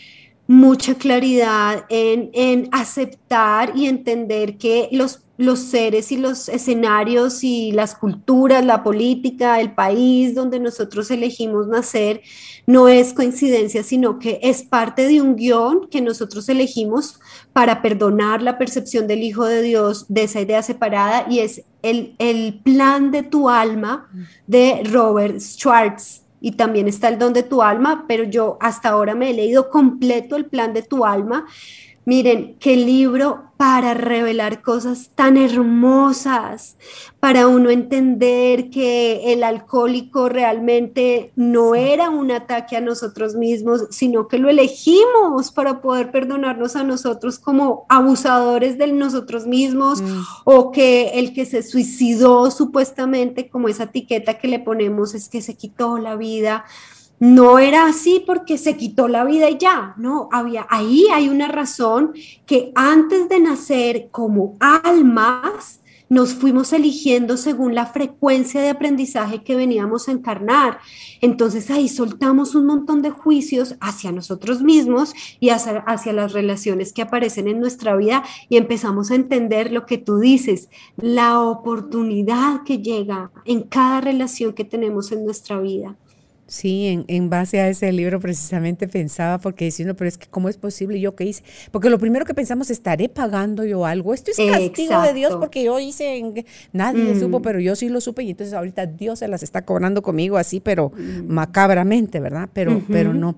[0.47, 7.73] mucha claridad en, en aceptar y entender que los los seres y los escenarios y
[7.73, 12.23] las culturas, la política, el país donde nosotros elegimos nacer,
[12.67, 17.21] no es coincidencia, sino que es parte de un guion que nosotros elegimos
[17.53, 22.15] para perdonar la percepción del Hijo de Dios de esa idea separada y es el,
[22.19, 24.09] el plan de tu alma
[24.47, 26.23] de Robert Schwartz.
[26.41, 29.71] Y también está el don de tu alma, pero yo hasta ahora me he leído
[29.71, 31.47] completo el plan de tu alma
[32.07, 36.77] Miren, qué libro para revelar cosas tan hermosas,
[37.19, 44.29] para uno entender que el alcohólico realmente no era un ataque a nosotros mismos, sino
[44.29, 50.23] que lo elegimos para poder perdonarnos a nosotros como abusadores de nosotros mismos mm.
[50.45, 55.41] o que el que se suicidó supuestamente como esa etiqueta que le ponemos es que
[55.41, 56.65] se quitó la vida
[57.19, 61.49] no era así porque se quitó la vida y ya, no, había ahí hay una
[61.49, 62.13] razón
[62.47, 69.57] que antes de nacer como almas nos fuimos eligiendo según la frecuencia de aprendizaje que
[69.57, 70.79] veníamos a encarnar.
[71.21, 76.93] Entonces ahí soltamos un montón de juicios hacia nosotros mismos y hacia, hacia, las relaciones
[76.93, 82.63] que aparecen en nuestra vida y empezamos a entender lo que tú dices, la oportunidad
[82.65, 85.97] que llega en cada relación que tenemos en nuestra vida.
[86.47, 90.51] Sí, en, en, base a ese libro precisamente pensaba, porque diciendo, pero es que ¿cómo
[90.51, 91.43] es posible yo qué hice?
[91.71, 94.13] Porque lo primero que pensamos, ¿estaré pagando yo algo?
[94.13, 97.43] Esto es castigo de Dios porque yo hice, en, nadie supo, mm.
[97.43, 100.61] pero yo sí lo supe y entonces ahorita Dios se las está cobrando conmigo así,
[100.61, 101.33] pero mm.
[101.33, 102.51] macabramente, ¿verdad?
[102.53, 103.37] Pero, pero no.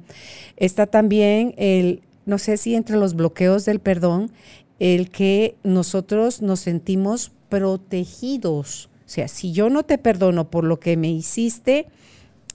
[0.57, 4.33] Está también el, no sé si entre los bloqueos del perdón,
[4.81, 8.91] el que nosotros nos sentimos protegidos.
[9.07, 11.87] O sea, si yo no te perdono por lo que me hiciste,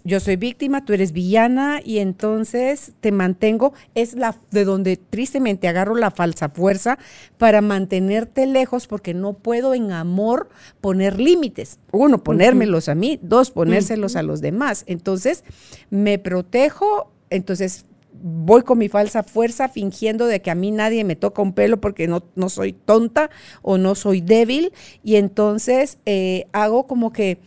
[0.03, 5.67] yo soy víctima, tú eres villana y entonces te mantengo, es la de donde tristemente
[5.67, 6.97] agarro la falsa fuerza
[7.37, 10.49] para mantenerte lejos porque no puedo en amor
[10.79, 11.79] poner límites.
[11.91, 14.83] Uno, ponérmelos a mí, dos, ponérselos a los demás.
[14.87, 15.43] Entonces,
[15.89, 17.85] me protejo, entonces
[18.23, 21.79] voy con mi falsa fuerza fingiendo de que a mí nadie me toca un pelo
[21.81, 23.29] porque no, no soy tonta
[23.61, 24.73] o no soy débil
[25.03, 27.39] y entonces eh, hago como que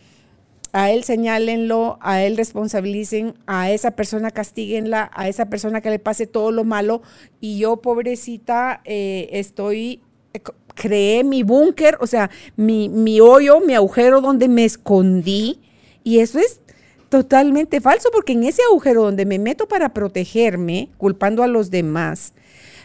[0.75, 5.99] a él señálenlo, a él responsabilicen, a esa persona castíguenla, a esa persona que le
[5.99, 7.01] pase todo lo malo
[7.39, 10.01] y yo, pobrecita, eh, estoy,
[10.33, 10.41] eh,
[10.73, 15.61] creé mi búnker, o sea, mi, mi hoyo, mi agujero donde me escondí
[16.03, 16.59] y eso es
[17.07, 22.33] totalmente falso porque en ese agujero donde me meto para protegerme, culpando a los demás,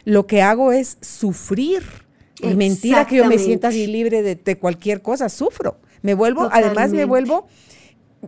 [0.04, 1.82] lo que hago es sufrir.
[2.40, 5.76] Es mentira que yo me sienta así libre de, de cualquier cosa, sufro.
[6.02, 7.48] Me vuelvo, además me vuelvo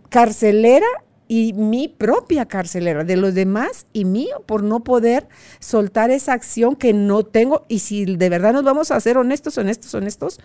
[0.09, 0.87] carcelera
[1.27, 5.27] y mi propia carcelera, de los demás y mío, por no poder
[5.59, 7.65] soltar esa acción que no tengo.
[7.67, 10.39] Y si de verdad nos vamos a ser honestos, honestos, honestos,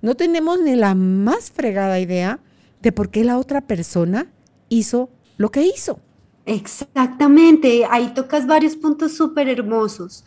[0.00, 2.40] no tenemos ni la más fregada idea
[2.80, 4.26] de por qué la otra persona
[4.68, 6.00] hizo lo que hizo.
[6.44, 10.24] Exactamente, ahí tocas varios puntos súper hermosos.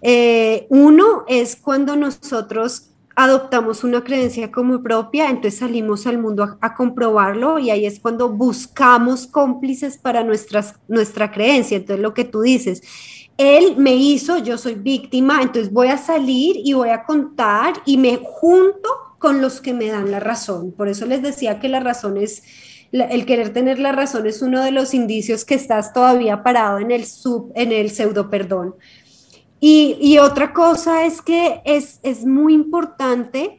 [0.00, 2.89] Eh, uno es cuando nosotros
[3.22, 8.30] adoptamos una creencia como propia, entonces salimos al mundo a, comprobarlo y ahí es cuando
[8.30, 11.76] buscamos cómplices para nuestras, nuestra creencia.
[11.76, 12.82] Entonces lo que tú dices,
[13.36, 17.98] él me hizo, yo soy víctima, entonces voy a salir y voy a contar y
[17.98, 20.72] me junto con los que me dan la razón.
[20.72, 22.42] Por eso les decía que la razón es,
[22.90, 26.90] el querer tener la razón es uno de los indicios que estás todavía parado en
[26.90, 28.76] el sub, en el pseudo perdón.
[29.60, 33.58] Y, otra cosa es que es, muy importante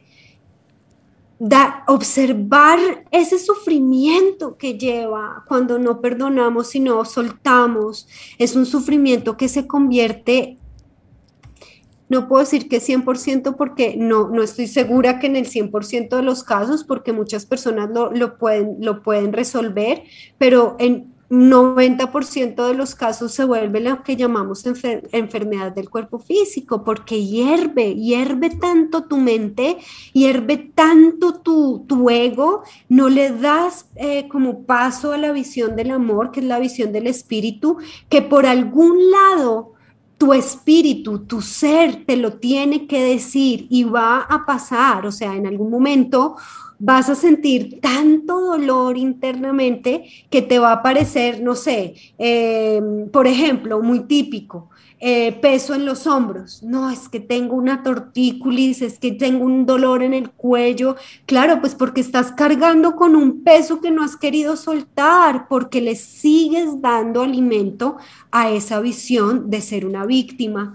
[1.86, 2.78] observar
[3.10, 8.08] ese sufrimiento que lleva cuando no perdonamos y no soltamos.
[8.38, 10.58] Es un sufrimiento que se convierte,
[12.08, 16.22] no puedo decir que 100% porque no, no estoy segura que en el 100% de
[16.22, 20.02] los casos, porque muchas personas lo, lo, pueden, lo pueden resolver,
[20.38, 26.84] pero en 90% de los casos se vuelve lo que llamamos enfermedad del cuerpo físico,
[26.84, 29.78] porque hierve, hierve tanto tu mente,
[30.12, 35.92] hierve tanto tu, tu ego, no le das eh, como paso a la visión del
[35.92, 37.78] amor, que es la visión del espíritu,
[38.10, 39.72] que por algún lado
[40.18, 45.34] tu espíritu, tu ser te lo tiene que decir y va a pasar, o sea,
[45.34, 46.36] en algún momento
[46.84, 53.28] vas a sentir tanto dolor internamente que te va a parecer, no sé, em, por
[53.28, 54.68] ejemplo, muy típico,
[54.98, 56.60] eh, peso en los hombros.
[56.64, 60.96] No, es que tengo una tortícolis, es que tengo un dolor en el cuello.
[61.24, 65.94] Claro, pues porque estás cargando con un peso que no has querido soltar, porque le
[65.94, 67.96] sigues dando alimento
[68.32, 70.74] a esa visión de ser una víctima.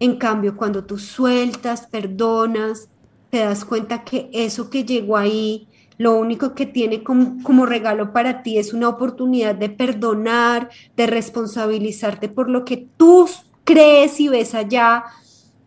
[0.00, 2.88] En cambio, cuando tú sueltas, perdonas,
[3.30, 5.68] te das cuenta que eso que llegó ahí,
[5.98, 12.28] lo único que tiene como, regalo para ti es una oportunidad de perdonar, de responsabilizarte
[12.28, 13.28] por lo que tú
[13.64, 15.04] crees y ves allá,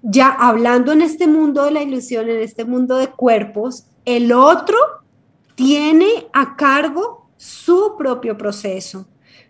[0.01, 4.77] ya hablando en este mundo de la ilusión, en este mundo de cuerpos, el otro
[5.55, 9.05] tiene a cargo su propio proceso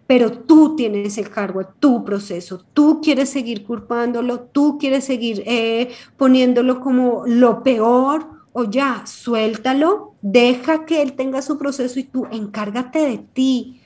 [0.10, 5.91] pero tú tienes el cargo tu proceso, tú quieres seguir culpándolo, tú quieres seguir eh,
[6.18, 12.26] poniéndolo como lo peor, o ya, suéltalo, deja que él tenga su proceso y tú
[12.32, 13.82] encárgate de ti,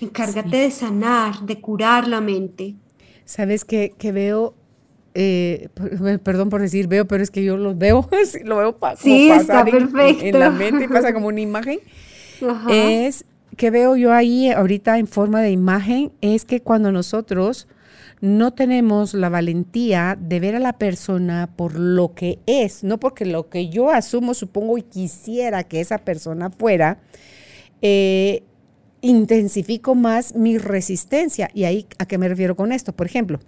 [0.00, 2.76] encárgate de sanar, de curar la mente.
[3.24, 4.54] Sabes que, veo
[5.14, 5.70] eh,
[6.22, 8.08] perdón por decir veo, pero es que yo lo veo,
[8.44, 10.24] lo veo sí, está perfecto.
[10.24, 11.80] En, la mente, pasa como una imagen.
[12.70, 13.24] Es
[13.58, 17.66] que veo yo ahí ahorita en forma de imagen es que cuando nosotros
[18.20, 23.26] no tenemos la valentía de ver a la persona por lo que es, no porque
[23.26, 27.00] lo que yo asumo, supongo y quisiera que esa persona fuera,
[27.82, 28.44] eh,
[29.00, 31.50] intensifico más mi resistencia.
[31.52, 32.92] ¿Y ahí a qué me refiero con esto?
[32.92, 33.40] Por ejemplo,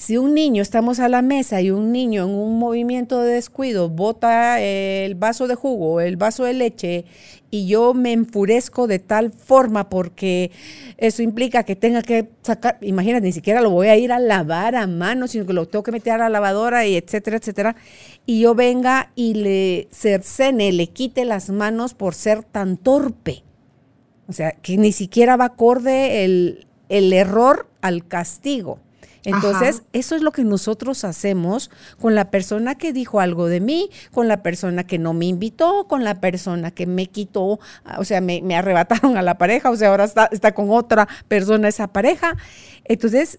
[0.00, 3.90] si un niño, estamos a la mesa y un niño en un movimiento de descuido
[3.90, 7.04] bota el vaso de jugo, el vaso de leche,
[7.50, 10.52] y yo me enfurezco de tal forma porque
[10.96, 14.74] eso implica que tenga que sacar, imagínate, ni siquiera lo voy a ir a lavar
[14.74, 17.76] a mano, sino que lo tengo que meter a la lavadora y etcétera, etcétera,
[18.24, 23.42] y yo venga y le cercene, le quite las manos por ser tan torpe.
[24.28, 28.78] O sea, que ni siquiera va acorde el, el error al castigo.
[29.24, 33.90] Entonces, eso es lo que nosotros hacemos con la persona que dijo algo de mí,
[34.12, 37.60] con la persona que no me invitó, con la persona que me quitó,
[37.98, 41.68] o sea, me, arrebataron a la pareja, o sea, ahora está, está con otra persona
[41.68, 42.36] esa pareja.
[42.84, 43.38] Entonces,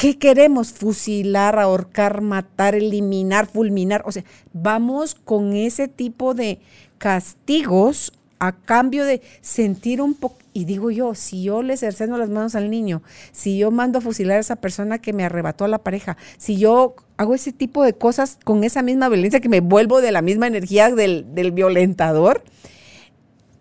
[0.00, 0.72] ¿Qué queremos?
[0.72, 4.02] Fusilar, ahorcar, matar, eliminar, fulminar.
[4.06, 6.58] O sea, vamos con ese tipo de
[6.96, 8.10] castigos
[8.40, 12.54] a cambio de sentir un poco, y digo yo, si yo le cerceno las manos
[12.54, 15.78] al niño, si yo mando a fusilar a esa persona que me arrebató a la
[15.78, 20.00] pareja, si yo hago ese tipo de cosas con esa misma violencia que me vuelvo
[20.00, 22.42] de la misma energía del, violentador,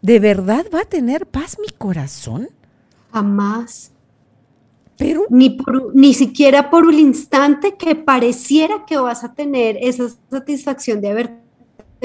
[0.01, 2.49] ¿de verdad va a tener paz mi corazón?
[3.11, 3.91] Jamás.
[4.97, 5.57] Pero, ni,
[5.93, 11.38] ni siquiera por un instante que pareciera que vas a tener esa satisfacción de haber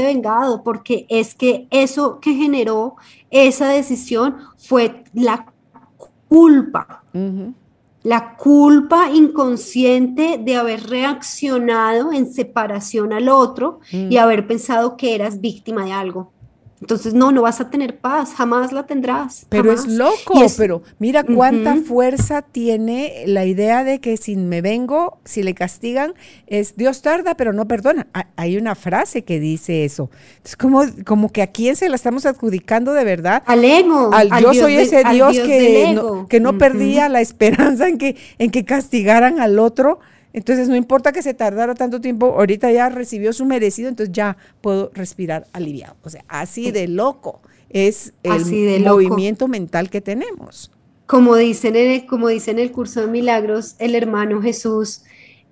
[0.03, 2.97] vengado, porque es que eso que generó
[3.31, 5.47] esa decisión fue la
[6.29, 7.05] culpa.
[8.03, 14.19] La culpa inconsciente de haber reaccionado en separación al otro y mm.
[14.19, 16.34] haber pensado que eras víctima de algo.
[16.85, 19.47] Entonces, no, no vas a tener paz, jamás la tendrás.
[19.49, 25.19] Pero es loco, pero mira cuánta fuerza tiene la idea de que si me vengo,
[25.25, 26.13] si le castigan,
[26.47, 28.07] es Dios tarda, pero no perdona.
[28.37, 30.11] Hay una frase que dice eso.
[30.45, 33.43] Es como, como que a quién se la estamos adjudicando de verdad.
[33.47, 34.11] Al ego.
[34.13, 38.51] Al, yo soy ese Dios, que, no, que no perdía la esperanza en que, en
[38.51, 40.01] que castigaran al otro
[40.35, 44.37] entonces, no importa que se tardara tanto tiempo, ahorita ya recibió su merecido, entonces ya
[44.61, 45.95] puedo respirar aliviado.
[46.03, 50.73] O sea, así de loco es el movimiento mental que tenemos.
[51.07, 55.03] Como dicen, en el, como dice en el curso de milagros el hermano Jesús,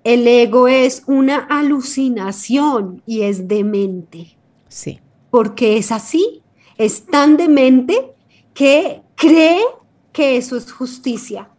[0.03, 4.35] el ego es una alucinación y es demente.
[4.67, 4.99] Sí.
[5.31, 6.41] Porque es así,
[6.77, 8.11] es tan demente
[8.53, 9.61] que cree
[10.11, 11.52] que eso es justicia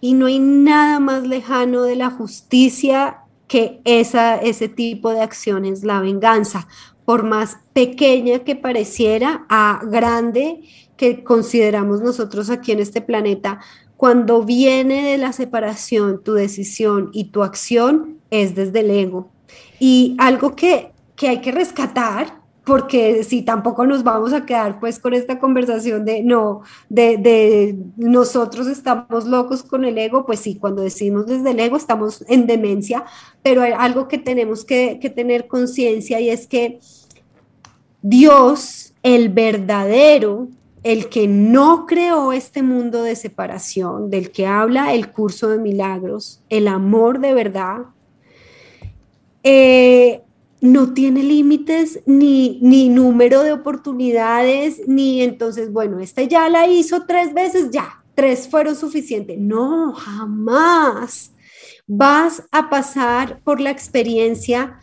[0.00, 5.84] y no hay nada más lejano de la justicia que esa, ese tipo de acciones,
[5.84, 6.68] la venganza,
[7.04, 10.62] por más pequeña que pareciera a grande
[10.96, 13.60] que consideramos nosotros aquí en este planeta,
[13.96, 19.30] cuando viene de la separación tu decisión y tu acción es desde el ego.
[19.78, 22.39] Y algo que, que hay que rescatar
[22.70, 28.68] porque si tampoco nos vamos a quedar pues con esta conversación de no, de, nosotros
[28.68, 33.04] estamos locos con el ego, pues sí, cuando decimos desde el ego estamos en demencia,
[33.42, 36.78] pero hay algo que tenemos que, que tener conciencia y es que
[38.02, 40.46] Dios, el verdadero,
[40.84, 46.40] el que no creó este mundo de separación, del que habla el curso de milagros,
[46.48, 47.78] el amor de verdad,
[49.42, 50.22] eh,
[50.60, 57.06] no tiene límites ni, ni número de oportunidades, ni entonces, bueno, esta ya la hizo
[57.06, 59.38] tres veces, ya, tres fueron suficientes.
[59.38, 61.32] No, jamás.
[61.86, 64.78] Vas a pasar por la experiencia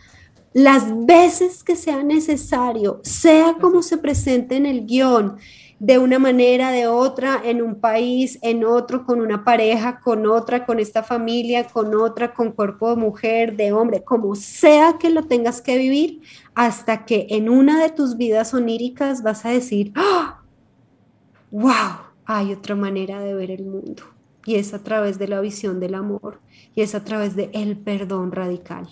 [0.53, 5.37] las veces que sea necesario, sea como se presente en el guion
[5.79, 10.65] de una manera, de otra, en un país, en otro, con una pareja, con otra,
[10.65, 15.23] con esta familia, con otra, con cuerpo de mujer, de hombre, como sea que lo
[15.23, 16.21] tengas que vivir,
[16.55, 19.93] hasta que en una de tus vidas oníricas vas a decir,
[21.51, 22.11] wow, ¡Ah!
[22.25, 24.03] hay otra manera de ver el mundo.
[24.45, 26.39] Y es a través de la visión del amor,
[26.73, 28.87] y es a través de el perdón radical.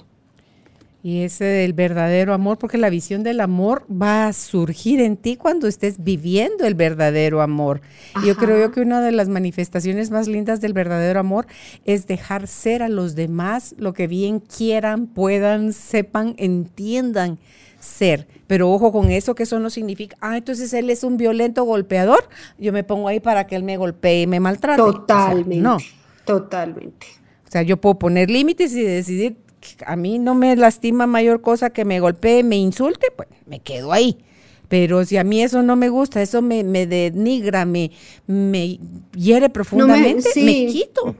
[1.06, 5.36] Y ese del verdadero amor, porque la visión del amor va a surgir en ti
[5.36, 7.82] cuando estés viviendo el verdadero amor.
[8.26, 11.45] Yo creo que una de las manifestaciones más lindas del verdadero amor
[11.86, 17.38] es dejar ser a los demás lo que bien quieran, puedan, sepan, entiendan
[17.80, 18.28] ser.
[18.47, 22.28] Pero ojo con eso, que eso no significa, ah, entonces él es un violento golpeador,
[22.58, 24.82] yo me pongo ahí para que él me golpee y me maltrate.
[24.82, 25.58] Totalmente.
[25.58, 25.78] no.
[26.26, 27.06] Totalmente.
[27.47, 29.45] O sea, yo puedo poner límites y decidir
[29.86, 33.91] a mí no me lastima mayor cosa que me golpee, me insulte, pues me quedo
[33.91, 34.18] ahí.
[34.68, 37.91] Pero si a mí eso no me gusta, eso me, denigra, me,
[38.26, 38.80] me
[39.16, 41.16] hiere profundamente, me, quito.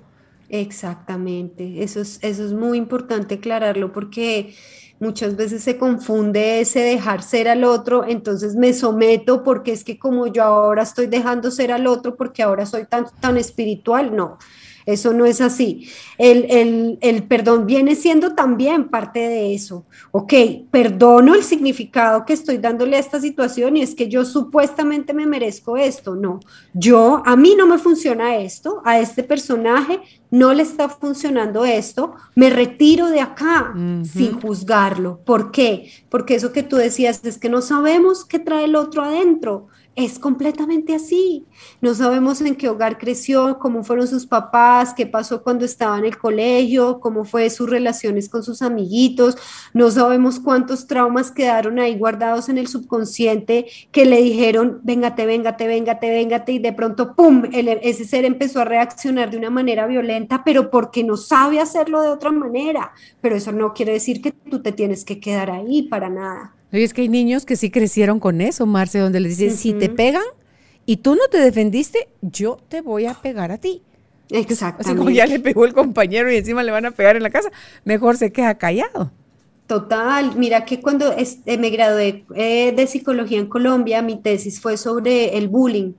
[0.50, 4.54] Exactamente, eso es, eso es muy importante aclararlo porque
[5.00, 10.00] muchas veces se confunde ese dejar ser al otro, entonces me someto porque es que
[10.00, 14.38] como yo ahora estoy dejando ser al otro porque ahora soy tan, tan espiritual, no.
[14.86, 15.90] Eso no es así.
[16.18, 19.86] El, perdón viene siendo también parte de eso.
[20.12, 20.34] Ok,
[20.70, 25.26] perdono el significado que estoy dándole a esta situación y es que yo supuestamente me
[25.26, 26.16] merezco esto.
[26.16, 26.40] No,
[26.74, 32.14] yo, a mí no me funciona esto, a este personaje no le está funcionando esto,
[32.36, 33.74] me retiro de acá
[34.04, 35.20] sin juzgarlo.
[35.26, 35.90] ¿Por qué?
[36.10, 40.20] Porque eso que tú decías es que no sabemos qué trae el otro adentro es
[40.20, 41.46] completamente así.
[41.82, 46.06] No sabemos en qué hogar creció, cómo fueron sus papás, qué pasó cuando estaba en
[46.06, 49.38] el colegio, cómo fue sus relaciones con sus amiguitos.
[49.74, 55.68] No sabemos cuántos traumas quedaron ahí guardados en el subconsciente que le dijeron, véngate, véngate,
[55.68, 60.44] véngate, véngate, y de pronto, ¡pum!, ese ser empezó a reaccionar de una manera violenta,
[60.44, 62.92] pero porque no sabe hacerlo de otra manera.
[63.22, 66.55] Pero eso no quiere decir que tú te tienes que quedar ahí para nada.
[66.72, 69.74] Y es que hay niños que sí crecieron con eso, Marce, donde les dicen, si
[69.74, 70.24] te pegan
[70.86, 73.82] y tú no te defendiste, yo te voy a pegar a ti.
[74.30, 74.90] Exactamente.
[74.90, 77.30] Así como ya le pegó el compañero y encima le van a pegar en la
[77.30, 77.52] casa,
[77.84, 79.12] mejor se queda callado.
[79.68, 84.78] Total, mira que cuando eh, me gradué eh, de psicología en Colombia, mi tesis fue
[84.78, 85.94] sobre el bullying.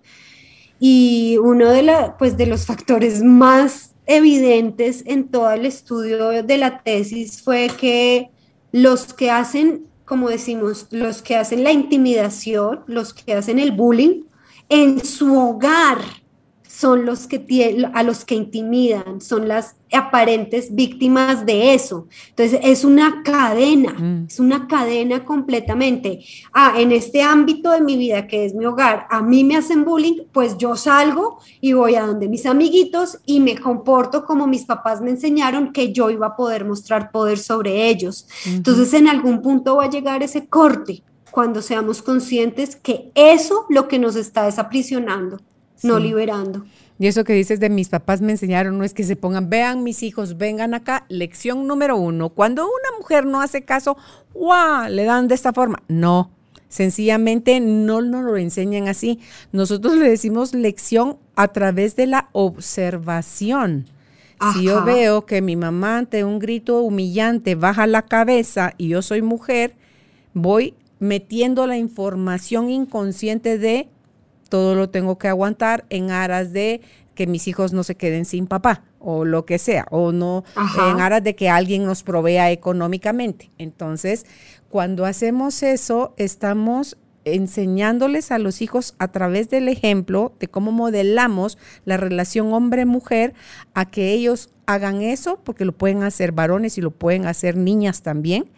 [0.78, 6.58] Y uno de, la, pues, de los factores más evidentes en todo el estudio de
[6.58, 8.30] la tesis fue que
[8.70, 14.22] los que hacen como decimos, los que hacen la intimidación, los que hacen el bullying,
[14.68, 15.98] en su hogar
[16.76, 22.06] son los que a los que intimidan, son las aparentes víctimas de eso.
[22.28, 24.26] Entonces es una cadena, mm.
[24.28, 26.20] es una cadena completamente.
[26.52, 29.86] Ah, en este ámbito de mi vida que es mi hogar, a mí me hacen
[29.86, 34.66] bullying, pues yo salgo y voy a donde mis amiguitos y me comporto como mis
[34.66, 38.28] papás me enseñaron que yo iba a poder mostrar poder sobre ellos.
[38.44, 43.88] Entonces en algún punto va a llegar ese corte cuando seamos conscientes que eso lo
[43.88, 45.38] que nos está desaprisionando
[45.82, 46.64] no liberando.
[46.98, 49.82] Y eso que dices de mis papás me enseñaron no es que se pongan, vean
[49.82, 51.04] mis hijos, vengan acá.
[51.08, 53.96] Lección número uno, cuando una mujer no hace caso,
[54.32, 54.88] ¡guau!
[54.88, 55.82] Le dan de esta forma.
[55.88, 56.30] No,
[56.68, 59.20] sencillamente no nos lo enseñan así.
[59.52, 63.86] Nosotros le decimos lección a través de la observación.
[64.52, 69.00] Si yo veo que mi mamá ante un grito humillante baja la cabeza y yo
[69.00, 69.74] soy mujer,
[70.34, 73.88] voy metiendo la información inconsciente de
[74.48, 76.80] todo lo tengo que aguantar en aras de
[77.14, 81.00] que mis hijos no se queden sin papá o lo que sea, o no en
[81.00, 83.50] aras de que alguien nos provea económicamente.
[83.58, 84.26] Entonces,
[84.68, 91.58] cuando hacemos eso, estamos enseñándoles a los hijos a través del ejemplo de cómo modelamos
[91.84, 93.34] la relación hombre-mujer
[93.74, 98.02] a que ellos hagan eso, porque lo pueden hacer varones y lo pueden hacer niñas
[98.02, 98.50] también,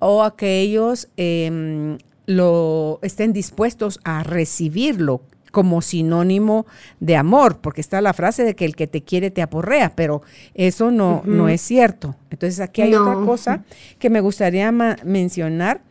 [0.00, 5.22] o a que ellos em, lo estén dispuestos a recibirlo
[5.54, 6.66] como sinónimo
[6.98, 10.22] de amor, porque está la frase de que el que te quiere te aporrea, pero
[10.54, 12.16] eso no, no es cierto.
[12.30, 13.64] Entonces aquí hay otra cosa
[14.00, 15.82] que me gustaría mencionar,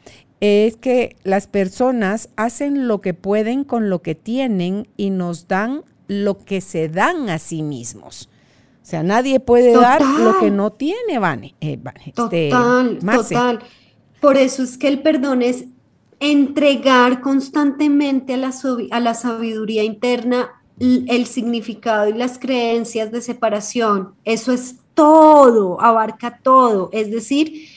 [0.42, 5.84] es que las personas hacen lo que pueden con lo que tienen y nos dan
[6.08, 8.30] lo que se dan a sí mismos.
[8.84, 11.56] O sea, nadie puede dar lo que no tiene, Vane.
[11.62, 13.60] Eh, este, total, total.
[14.20, 15.66] Por eso es que el perdón es
[16.32, 18.54] entregar constantemente a la,
[18.92, 20.50] a la sabiduría interna
[20.80, 24.16] el significado y las creencias de separación.
[24.24, 26.90] Eso es todo, abarca todo.
[26.94, 27.68] Es decir,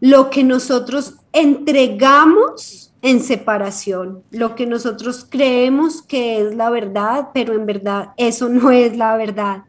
[0.00, 7.52] lo que nosotros entregamos en separación, lo que nosotros creemos que es la verdad, pero
[7.54, 9.64] en verdad eso no es la verdad.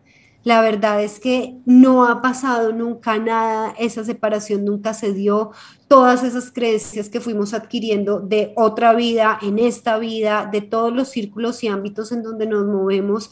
[0.47, 5.51] La verdad es que no ha pasado nunca nada, esa separación nunca se dio,
[5.89, 11.09] todas esas creencias que fuimos adquiriendo de otra vida, en esta vida, de todos los
[11.09, 13.29] círculos y ámbitos en donde nos movemos,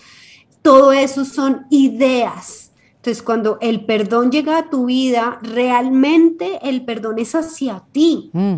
[0.61, 2.73] todo eso son ideas.
[2.97, 8.29] Entonces, cuando el perdón llega a tu vida, realmente el perdón es hacia ti.
[8.33, 8.57] Mm,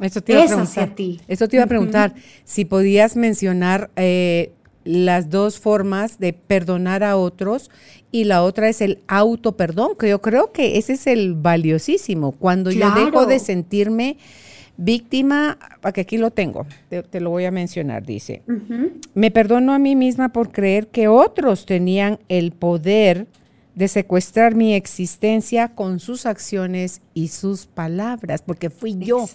[0.00, 0.94] eso te iba a preguntar.
[0.96, 1.20] ti.
[1.28, 4.54] Eso te iba a preguntar, si podías mencionar eh,
[4.84, 7.70] las dos formas de perdonar a otros
[8.10, 12.32] y la otra es el auto perdón, que yo creo que ese es el valiosísimo.
[12.32, 14.16] Cuando yo dejo de sentirme
[14.76, 15.58] víctima,
[15.94, 18.42] que aquí lo tengo, te, lo voy a mencionar, dice,
[19.14, 23.26] me perdono a mí misma por creer que otros tenían el poder
[23.74, 29.26] de secuestrar mi existencia con sus acciones y sus palabras, porque fui yo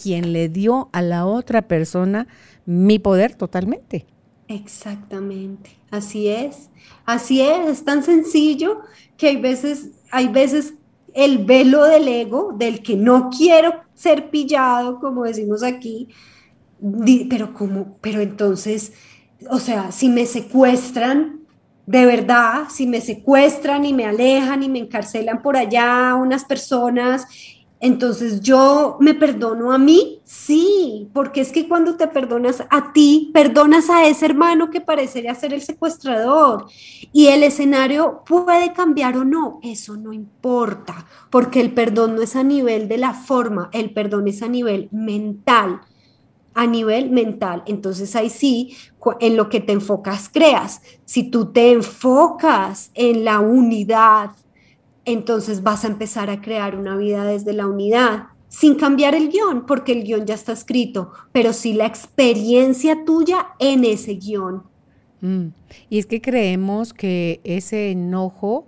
[0.00, 2.26] quien le dio a la otra persona
[2.66, 4.04] mi poder totalmente.
[4.48, 6.70] Exactamente, así es,
[7.04, 8.82] así es, es tan sencillo
[9.16, 10.74] que hay veces, hay veces
[11.14, 16.08] el velo del ego, del que no quiero ser pillado, como decimos aquí,
[17.28, 18.92] pero como, pero entonces,
[19.50, 21.40] o sea, si me secuestran,
[21.86, 27.26] de verdad, si me secuestran y me alejan y me encarcelan por allá unas personas
[27.78, 33.30] entonces yo me perdono a mí, sí, porque es que cuando te perdonas a ti,
[33.34, 36.66] perdonas a ese hermano que parecería ser el secuestrador.
[37.12, 42.34] Y el escenario puede cambiar o no, eso no importa, porque el perdón no es
[42.34, 45.82] a nivel de la forma, el perdón es a nivel mental,
[46.54, 47.62] a nivel mental.
[47.66, 48.74] Entonces ahí sí,
[49.20, 50.80] en lo que te enfocas, creas.
[51.04, 54.30] Si tú te enfocas en la unidad,
[55.06, 59.64] entonces vas a empezar a crear una vida desde la unidad, sin cambiar el guion,
[59.64, 64.64] porque el guion ya está escrito, pero sí la experiencia tuya en ese guion.
[65.20, 65.46] Mm.
[65.88, 68.66] Y es que creemos que ese enojo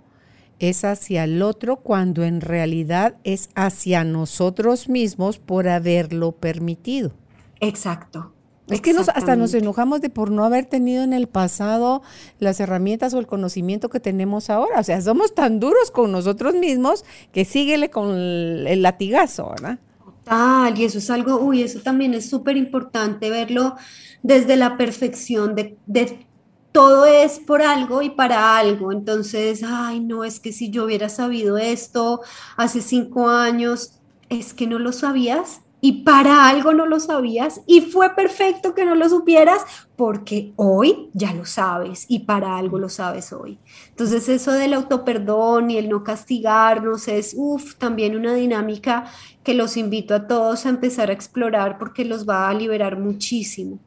[0.59, 7.11] es hacia el otro cuando en realidad es hacia nosotros mismos por haberlo permitido.
[7.59, 8.33] Exacto.
[8.69, 12.01] Es que nos, hasta nos enojamos de por no haber tenido en el pasado
[12.39, 14.79] las herramientas o el conocimiento que tenemos ahora.
[14.79, 19.79] O sea, somos tan duros con nosotros mismos que síguele con el, latigazo, ¿verdad?
[20.03, 23.75] Total, y eso es algo, uy, eso también es súper importante verlo
[24.21, 26.25] desde la perfección de, de
[26.71, 28.91] todo es por algo y para algo.
[28.91, 32.21] Entonces, ay, no, es que si yo hubiera sabido esto
[32.57, 33.99] hace cinco años,
[34.29, 38.85] es que no lo sabías y para algo no lo sabías y fue perfecto que
[38.85, 39.63] no lo supieras
[39.95, 43.59] porque hoy ya lo sabes y para algo lo sabes hoy.
[43.89, 49.05] Entonces eso del autoperdón y el no castigarnos es, uff, también una dinámica
[49.43, 53.79] que los invito a todos a empezar a explorar porque los va a liberar muchísimo.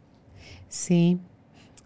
[0.69, 1.19] Sí,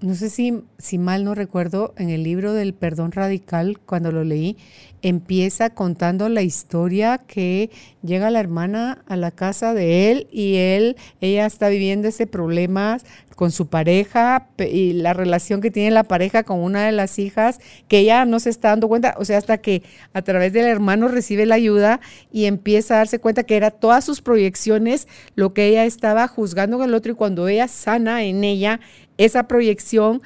[0.01, 4.25] no sé si, si mal no recuerdo, en el libro del perdón radical, cuando lo
[4.25, 4.57] leí,
[5.03, 7.71] empieza contando la historia que
[8.03, 12.99] llega la hermana a la casa de él y él, ella está viviendo ese problema
[13.37, 17.61] con su pareja y la relación que tiene la pareja con una de las hijas,
[17.87, 19.83] que ella no se está dando cuenta, o sea, hasta que
[20.15, 22.01] a través del hermano recibe la ayuda
[22.33, 26.79] y empieza a darse cuenta que era todas sus proyecciones lo que ella estaba juzgando
[26.79, 28.81] con el otro y cuando ella sana en ella
[29.19, 30.23] esa proyección,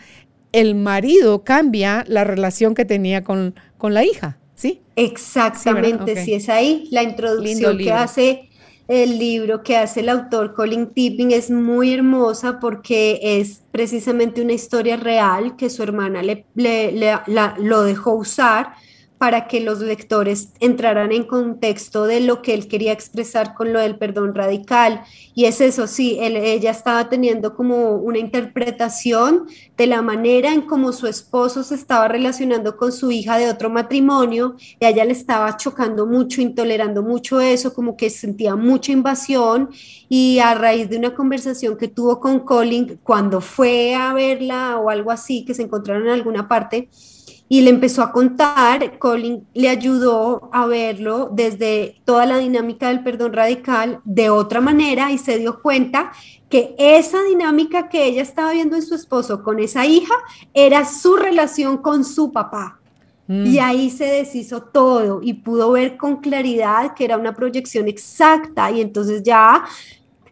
[0.53, 4.39] el marido cambia la relación que tenía con, con la hija.
[4.55, 4.83] ¿Sí?
[4.97, 6.87] Exactamente, sí, es ahí.
[6.91, 8.51] La introducción que hace
[8.91, 14.53] el libro que hace el autor Colin Tipping es muy hermosa porque es precisamente una
[14.53, 16.45] historia real que su hermana le,
[17.59, 18.73] lo dejó usar
[19.21, 23.79] para que los lectores entraran en contexto de lo que él quería expresar con lo
[23.79, 25.03] del perdón radical.
[25.35, 29.47] Y es eso, sí, ella estaba teniendo como una interpretación
[29.77, 33.69] de la manera en cómo su esposo se estaba relacionando con su hija de otro
[33.69, 38.91] matrimonio y a ella le estaba chocando mucho, intolerando mucho eso, como que sentía mucha
[38.91, 39.69] invasión
[40.09, 44.89] y a raíz de una conversación que tuvo con Colin cuando fue a verla o
[44.89, 46.89] algo así, que se encontraron en alguna parte,
[47.53, 53.03] y le empezó a contar, Colin le ayudó a verlo desde toda la dinámica del
[53.03, 56.13] perdón radical de otra manera y se dio cuenta
[56.49, 60.15] que esa dinámica que ella estaba viendo en su esposo con esa hija
[60.55, 62.79] era su relación con su papá.
[63.27, 63.47] Mm.
[63.49, 68.71] Y ahí se deshizo todo y pudo ver con claridad que era una proyección exacta
[68.71, 69.65] y entonces ya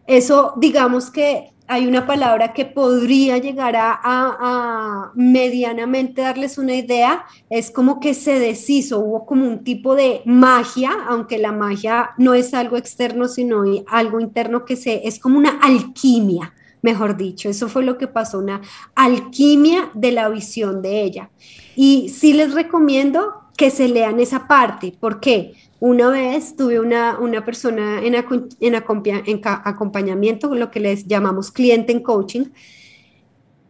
[0.07, 7.69] eso digamos que hay una palabra que podría llegar a, medianamente darles una idea, es
[7.69, 12.55] como que se deshizo, hubo como un tipo de magia, aunque la magia no es
[12.55, 17.83] algo externo, sino algo interno que se, es como una alquimia, mejor dicho, eso fue
[17.83, 18.61] lo que pasó, una
[18.95, 21.29] alquimia de la visión de ella.
[21.75, 25.51] Y sí les recomiendo que se lean esa parte, ¿por qué?
[25.81, 31.91] Una vez tuve una, una persona en, en, en acompañamiento, lo que les llamamos cliente
[31.91, 32.45] en coaching,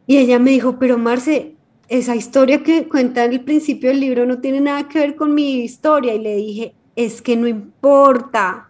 [0.05, 1.55] y ella me dijo, pero Marce,
[1.87, 5.33] esa historia que cuenta en el principio del libro no tiene nada que ver con
[5.33, 6.13] mi historia.
[6.13, 8.68] Y le dije, es que no importa,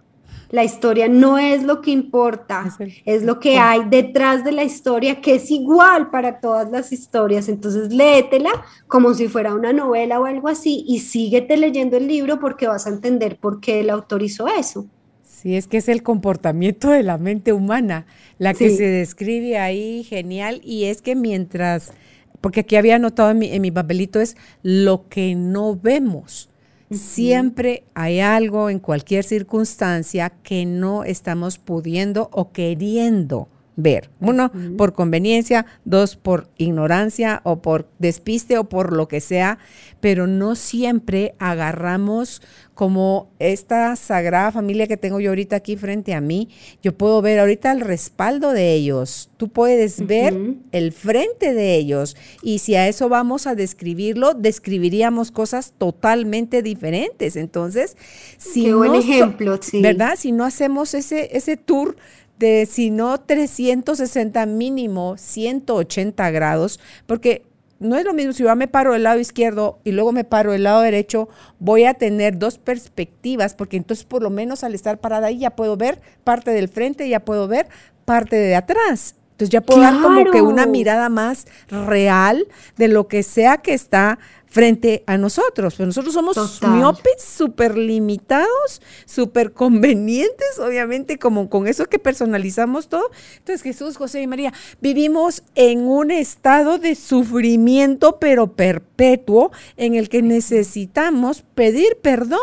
[0.51, 2.75] la historia no es lo que importa,
[3.05, 7.49] es, lo que hay detrás de la historia que es igual para todas las historias.
[7.49, 8.51] Entonces léetela
[8.87, 12.87] como si fuera una novela o algo así y síguete leyendo el libro porque vas
[12.87, 14.87] a entender por qué el autor hizo eso.
[15.23, 18.05] Sí, es que es el comportamiento de la mente humana,
[18.39, 21.93] la que se describe ahí genial y es que mientras,
[22.41, 26.49] porque aquí había anotado en mi, en mi papelito es lo que no vemos.
[26.91, 34.09] Siempre hay algo en cualquier circunstancia que no estamos pudiendo o queriendo ver.
[34.19, 39.57] Uno, por conveniencia, dos, por ignorancia o por despiste o por lo que sea,
[39.99, 42.41] pero no siempre agarramos
[42.80, 46.47] como esta sagrada familia que tengo yo ahorita aquí frente a mí.
[46.82, 49.30] Yo puedo ver ahorita el respaldo de ellos.
[49.36, 50.34] Tú puedes ver
[50.71, 52.15] el frente de ellos.
[52.41, 57.36] Y si a eso vamos a describirlo, describiríamos cosas totalmente diferentes.
[57.36, 57.97] Entonces,
[58.38, 59.82] si Qué buen ejemplo, sí.
[59.82, 60.13] ¿verdad?
[60.17, 61.97] Si no hacemos ese, ese tour
[62.38, 67.43] de si no 360 mínimo 180 grados, porque
[67.80, 70.51] no es lo mismo si yo me paro del lado izquierdo y luego me paro
[70.51, 74.99] del lado derecho, voy a tener dos perspectivas, porque entonces por lo menos al estar
[74.99, 77.67] parada ahí ya puedo ver parte del frente, ya puedo ver
[78.05, 79.15] parte de atrás.
[79.32, 83.73] Entonces ya puedo dar como que una mirada más real de lo que sea que
[83.73, 84.19] está
[84.49, 85.75] frente a nosotros.
[85.75, 93.09] Pero nosotros somos miopes, súper limitados, súper convenientes, obviamente, como con eso que personalizamos todo.
[93.37, 100.09] Entonces, Jesús, José y María, vivimos en un estado de sufrimiento, pero perpetuo, en el
[100.09, 102.39] que necesitamos pedir perdón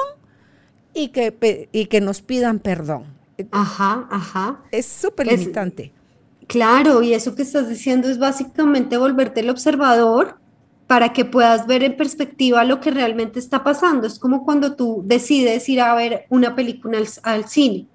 [0.94, 3.16] y que, y que nos pidan perdón.
[3.50, 4.60] Ajá, ajá.
[4.70, 5.92] Es súper limitante.
[6.46, 10.38] Claro, y eso que estás diciendo es básicamente volverte el observador
[10.86, 14.06] para que puedas ver en perspectiva lo que realmente está pasando.
[14.06, 17.86] Es como cuando tú decides ir a ver una película al, cine.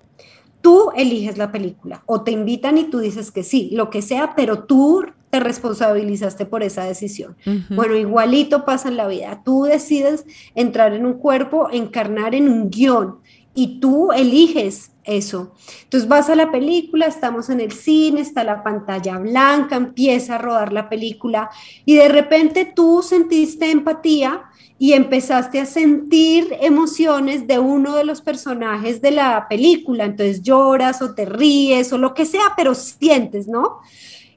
[0.62, 4.36] Tú eliges la película o te invitan y tú dices que sí, lo que sea,
[4.36, 7.38] pero tú te responsabilizaste por esa decisión.
[7.70, 9.42] Bueno, igualito pasa en la vida.
[9.46, 13.21] Tú decides entrar en un cuerpo, encarnar en un guion
[13.54, 15.54] y tú eliges eso.
[15.84, 20.38] Entonces vas a la película, estamos en el cine, está la pantalla blanca, empieza a
[20.38, 21.50] rodar la película
[21.86, 24.44] y de repente tú sentiste empatía
[24.78, 30.06] y empezaste a sentir emociones de uno de los personajes de la película.
[30.06, 33.80] Entonces lloras o te ríes o lo que sea, pero sientes, ¿no?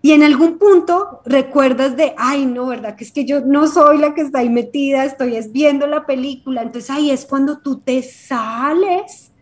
[0.04, 2.94] Y en algún punto recuerdas de, ay, no, ¿verdad?
[2.94, 6.04] Que es que yo no soy la que está ahí metida, estoy es viendo la
[6.04, 6.60] película.
[6.60, 9.32] Entonces ahí es cuando tú te sales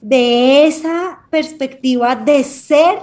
[0.00, 2.98] de esa perspectiva de ser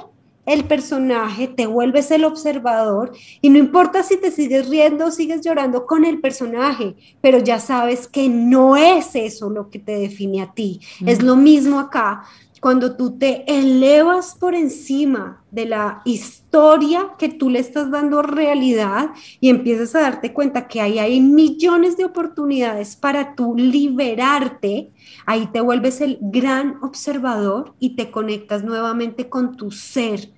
[0.45, 5.39] el personaje, te vuelves el observador y no importa si te sigues riendo o sigues
[5.41, 10.41] llorando con el personaje, pero ya sabes que no es eso lo que te define
[10.41, 10.81] a ti.
[11.05, 12.23] Es lo mismo acá
[12.67, 19.11] cuando tú te elevas por encima de la historia que tú le estás dando realidad
[19.39, 24.91] y empiezas a darte cuenta que ahí hay millones de oportunidades para tú liberarte,
[25.25, 30.33] ahí te vuelves el gran observador y te conectas nuevamente con tu ser,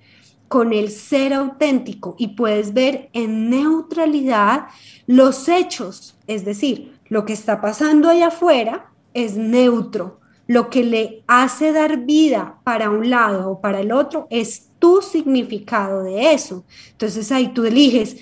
[0.46, 4.66] con el ser auténtico y puedes ver en neutralidad
[5.08, 10.19] los hechos, es decir, lo que está pasando allá afuera es neutro.
[10.50, 15.00] Lo que le hace dar vida para un lado o para el otro es tu
[15.00, 16.64] significado de eso.
[16.90, 18.16] Entonces ahí tú eliges,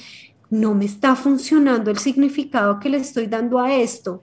[0.51, 4.23] no me está funcionando el significado que le estoy dando a esto.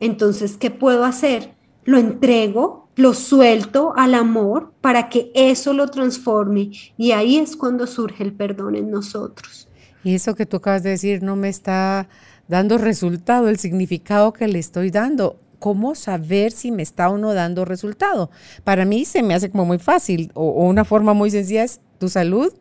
[0.00, 1.52] Entonces, ¿qué puedo hacer?
[1.84, 6.70] Lo entrego, lo suelto al amor para que eso lo transforme.
[6.96, 9.68] Y ahí es cuando surge el perdón en nosotros.
[10.02, 12.08] Y eso que tú acabas de decir no me está
[12.48, 15.43] dando resultado, el significado que le estoy dando.
[15.64, 18.30] ¿Cómo saber si me está o no dando resultado?
[18.64, 22.10] Para mí se me hace como muy fácil o, una forma muy sencilla es tu
[22.10, 22.52] salud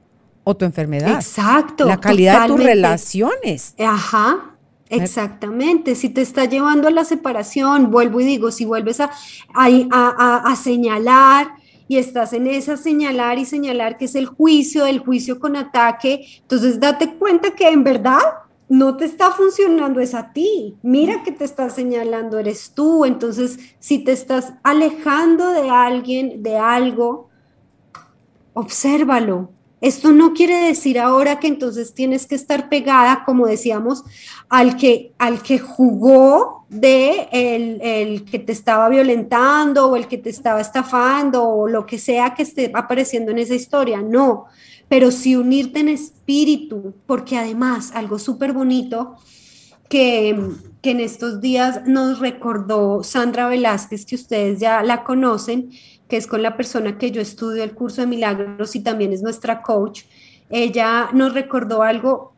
[0.45, 1.16] o tu enfermedad.
[1.16, 1.84] Exacto.
[1.84, 3.76] La calidad de tus relaciones.
[3.78, 4.56] Ajá.
[4.88, 9.12] Exactamente, si te está llevando a la separación, vuelvo y digo, si vuelves a,
[9.54, 11.56] a, a, señalar
[11.89, 16.26] y estás en esa señalar y señalar que es el juicio, el juicio con ataque,
[16.39, 18.22] entonces date cuenta que en verdad
[18.74, 20.80] no te está funcionando es a ti.
[20.82, 23.05] Mira que te está señalando eres tú.
[23.05, 27.30] Entonces, si te estás alejando de alguien, de algo,
[28.53, 29.51] obsérvalo.
[29.80, 34.05] Esto no quiere decir ahora que entonces tienes que estar pegada, como decíamos,
[34.49, 40.17] al que, al que jugó de el, el, que te estaba violentando o el que
[40.17, 44.01] te estaba estafando o lo que sea que esté apareciendo en esa historia.
[44.01, 44.45] No,
[44.94, 49.16] pero sí unirte en espíritu, porque además algo súper bonito
[49.89, 50.39] que,
[50.84, 55.72] que en estos días nos recordó Sandra Velázquez, que ustedes ya la conocen,
[56.08, 59.24] que es con la persona que yo estudio el curso de milagros y también es
[59.24, 60.04] nuestra coach.
[60.52, 62.36] Ella nos recordó algo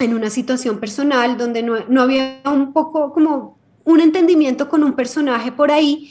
[0.00, 4.94] en una situación personal donde no, no había un poco como un entendimiento con un
[4.94, 6.10] personaje por ahí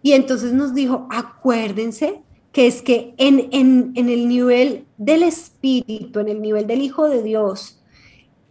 [0.00, 2.22] y entonces nos dijo, acuérdense
[2.54, 7.20] que es que en, en, el nivel del Espíritu, en el nivel del Hijo de
[7.20, 7.80] Dios,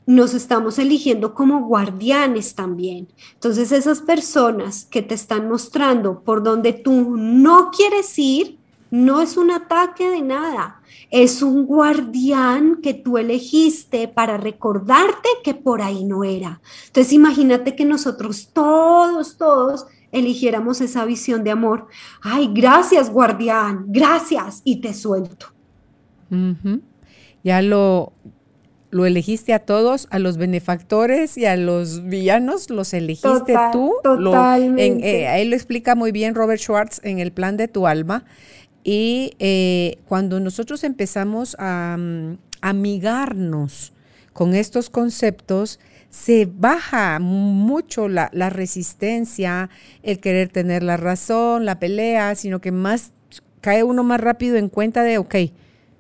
[0.06, 3.08] nos estamos eligiendo como guardianes también.
[3.36, 8.60] Entonces esas personas que te están mostrando por donde tú no quieres ir,
[8.91, 15.54] no es un ataque de nada, es un guardián que tú elegiste para recordarte que
[15.54, 16.60] por ahí no era.
[16.88, 21.88] Entonces imagínate que nosotros todos, todos eligiéramos esa visión de amor.
[22.22, 25.47] Ay, gracias guardián, gracias y te suelto.
[27.43, 28.14] Ya lo,
[28.89, 33.93] lo elegiste a todos, a los benefactores y a los villanos, los elegiste tú.
[34.03, 35.22] Totalmente.
[35.22, 38.24] Eh, ahí lo explica muy bien Robert Schwartz en el plan de tu alma.
[38.84, 43.93] Y eh, cuando nosotros empezamos a mm, amigarnos
[44.32, 45.80] con estos conceptos,
[46.14, 49.72] se baja mucho la, resistencia,
[50.03, 53.14] el querer tener la razón, la pelea, sino que más
[53.61, 55.36] cae uno más rápido en cuenta de, ok,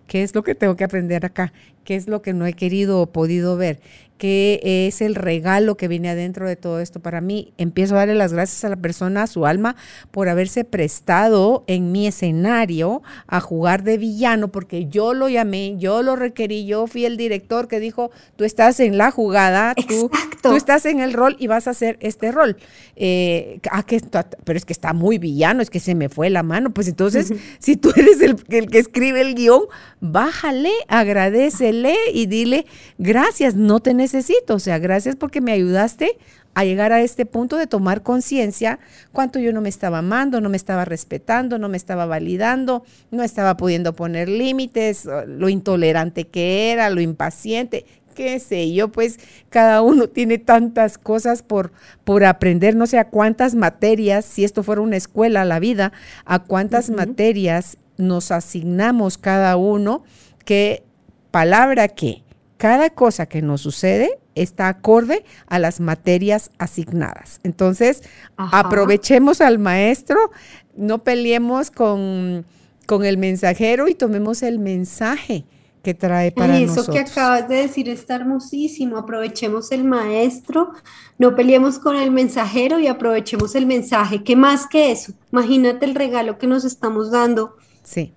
[0.05, 1.51] ¿qué es lo que tengo que aprender acá?
[1.83, 3.81] ¿Qué es lo que no he querido o podido ver?
[4.17, 7.53] ¿Qué es el regalo que viene adentro de todo esto para mí?
[7.57, 9.75] Empiezo a darle las gracias a la persona, a su alma,
[10.11, 16.03] por haberse prestado en mi escenario a jugar de villano, porque yo lo llamé, yo
[16.03, 20.09] lo requerí, yo fui el director que dijo, tú estás en la jugada, tú,
[20.41, 22.57] tú estás en el rol y vas a hacer este rol.
[22.95, 23.99] Eh, ah, que,
[24.43, 26.73] pero es que está muy villano, es que se me fue la mano.
[26.73, 29.63] Pues entonces, si tú eres el, el que escribe el guion,
[29.99, 32.65] bájale, agradecele y dile,
[32.97, 34.55] gracias, no te necesito.
[34.55, 36.17] O sea, gracias porque me ayudaste
[36.53, 38.79] a llegar a este punto de tomar conciencia
[39.11, 43.23] cuánto yo no me estaba amando, no me estaba respetando, no me estaba validando, no
[43.23, 49.81] estaba pudiendo poner límites, lo intolerante que era, lo impaciente, qué sé yo, pues cada
[49.81, 51.71] uno tiene tantas cosas por,
[52.03, 55.91] por aprender, no sé a cuántas materias, si esto fuera una escuela, la vida,
[56.25, 60.03] a cuántas materias nos asignamos cada uno,
[60.45, 60.83] que
[61.31, 62.21] palabra que
[62.57, 67.39] cada cosa que nos sucede está acorde a las materias asignadas.
[67.43, 68.03] Entonces,
[68.37, 70.31] aprovechemos al maestro,
[70.75, 72.45] no peleemos con,
[72.85, 75.45] con, el mensajero y tomemos el mensaje
[75.83, 78.97] que trae para Ay, eso que acabas de decir está hermosísimo.
[78.97, 80.71] Aprovechemos el maestro,
[81.17, 84.23] no peleemos con el mensajero y aprovechemos el mensaje.
[84.23, 85.11] ¿Qué más que eso?
[85.31, 87.57] Imagínate el regalo que nos estamos dando.
[87.83, 88.13] Sí.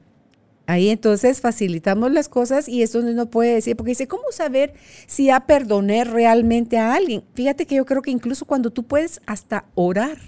[0.67, 4.75] Ahí entonces facilitamos las cosas y eso no puede decir, porque dice, ¿cómo saber
[5.07, 7.23] si ya perdoné realmente a alguien?
[7.35, 10.19] Fíjate que yo creo que incluso cuando tú puedes hasta orar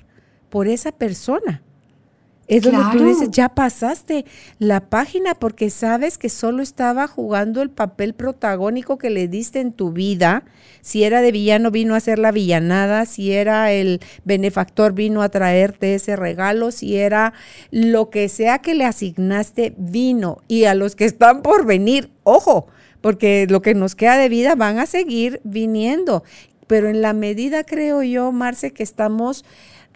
[0.48, 1.62] por esa persona,
[2.48, 4.24] es donde tú dices, ya pasaste
[4.58, 9.72] la página porque sabes que solo estaba jugando el papel protagónico que le diste en
[9.72, 10.44] tu vida.
[10.80, 13.04] Si era de villano, vino a hacer la villanada.
[13.04, 16.70] Si era el benefactor, vino a traerte ese regalo.
[16.70, 17.34] Si era
[17.70, 20.38] lo que sea que le asignaste, vino.
[20.48, 22.68] Y a los que están por venir, ojo,
[23.02, 26.24] porque lo que nos queda de vida van a seguir viniendo
[26.68, 29.44] pero en la medida, creo yo, Marce, que estamos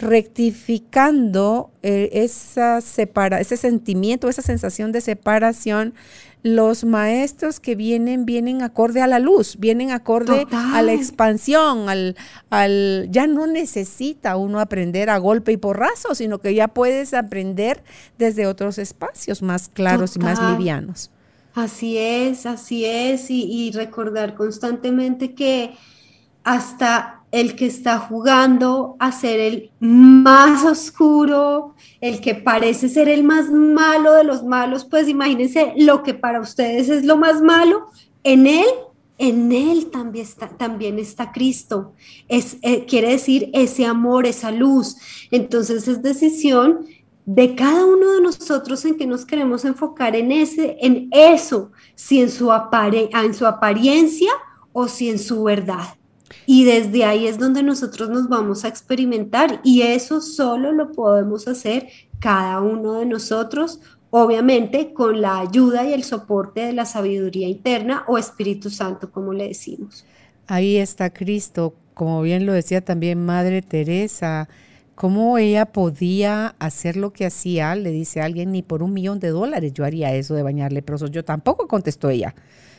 [0.03, 5.95] rectificando eh, esa separa, ese sentimiento, esa sensación de separación,
[6.43, 12.17] los maestros que vienen, vienen acorde a la luz, vienen acorde a la expansión, al,
[12.51, 17.85] al, ya no necesita uno aprender a golpe y porrazo, sino que ya puedes aprender
[18.19, 21.13] desde otros espacios más claros y más livianos.
[21.55, 25.77] Así es, así es, y, y recordar constantemente que
[26.43, 33.25] hasta el que está jugando a ser el más oscuro, el que parece ser el
[33.25, 37.87] más malo de los malos, pues imagínense lo que para ustedes es lo más malo,
[38.23, 38.67] en él,
[39.17, 41.95] en él también está, también está Cristo.
[42.29, 44.97] Es, eh, quiere decir ese amor, esa luz.
[45.31, 46.87] Entonces es decisión
[47.25, 52.21] de cada uno de nosotros en que nos queremos enfocar en, ese, en eso, si
[52.21, 54.33] en su, en su apariencia
[54.73, 55.97] o si en su verdad.
[56.47, 61.49] Y desde ahí es donde nosotros nos vamos a experimentar y eso solo lo podemos
[61.49, 63.81] hacer cada uno de nosotros,
[64.11, 69.33] obviamente con la ayuda y el soporte de la sabiduría interna o Espíritu Santo, como
[69.33, 70.05] le decimos.
[70.47, 74.49] Ahí está Cristo, como bien lo decía también Madre Teresa,
[74.95, 79.29] cómo ella podía hacer lo que hacía, le dice alguien, ni por un millón de
[79.29, 81.11] dólares yo haría eso de bañar leprosos.
[81.11, 82.35] Yo tampoco, contestó ella.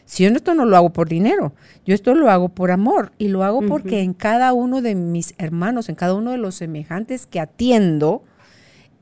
[0.05, 1.53] Si yo esto no lo hago por dinero,
[1.85, 5.33] yo esto lo hago por amor y lo hago porque en cada uno de mis
[5.37, 8.23] hermanos, en cada uno de los semejantes que atiendo,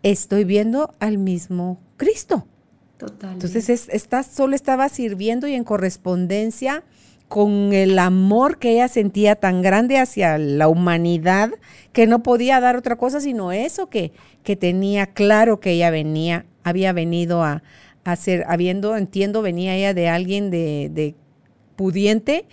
[0.04, 2.48] estoy viendo al mismo Cristo.
[2.98, 3.34] Total.
[3.34, 6.84] Entonces, esta solo estaba sirviendo y en correspondencia
[7.28, 11.52] con el amor que ella sentía tan grande hacia la humanidad,
[11.94, 14.12] que no podía dar otra cosa sino eso, que,
[14.44, 17.64] que tenía claro que ella venía, había venido a,
[18.04, 21.16] hacer, habiendo, entiendo, venía ella de alguien de,
[21.76, 22.46] pudiente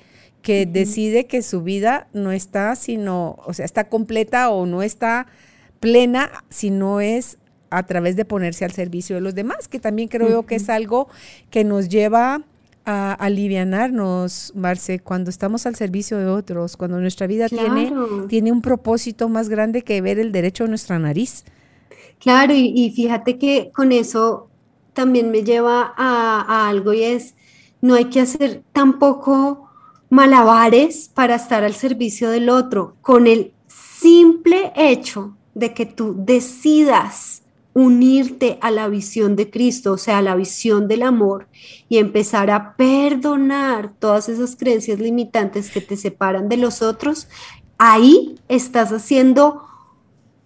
[0.42, 5.26] que decide que su vida no está, sino, o sea, está completa o no está
[5.80, 7.38] plena, si no es
[7.70, 11.08] a través de ponerse al servicio de los demás, que también creo que es algo
[11.50, 12.42] que nos lleva
[12.86, 17.92] a alivianarnos, Marce, cuando estamos al servicio de otros, cuando nuestra vida tiene,
[18.28, 21.44] tiene un propósito más grande que ver el derecho de nuestra nariz.
[22.18, 24.47] Claro, y fíjate que con eso
[24.98, 27.34] también me lleva a, algo y es,
[27.80, 29.70] no hay que hacer tampoco
[30.10, 32.96] malabares para estar al servicio del otro.
[33.00, 37.42] Con el simple hecho de que tú decidas
[37.74, 41.46] unirte a la visión de Cristo, o sea, a la visión del amor,
[41.88, 47.28] y empezar a perdonar todas esas creencias limitantes que te separan de los otros,
[47.78, 49.62] ahí estás haciendo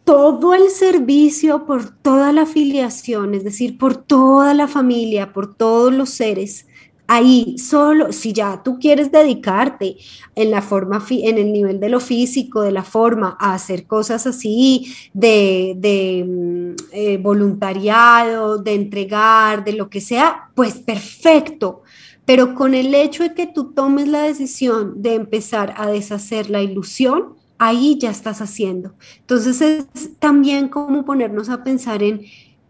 [0.05, 5.93] todo el servicio por toda la afiliación, es decir, por toda la familia, por todos
[5.93, 6.67] los seres.
[7.07, 9.97] Ahí solo, si ya tú quieres dedicarte
[10.35, 14.27] en la forma, en el nivel de lo físico, de la forma, a hacer cosas
[14.27, 21.83] así, de, mm, eh, voluntariado, de entregar, de lo que sea, pues perfecto.
[22.25, 26.63] Pero con el hecho de que tú tomes la decisión de empezar a deshacer la
[26.63, 28.95] ilusión, ahí ya estás haciendo.
[29.21, 32.23] Entonces es también como ponernos a pensar en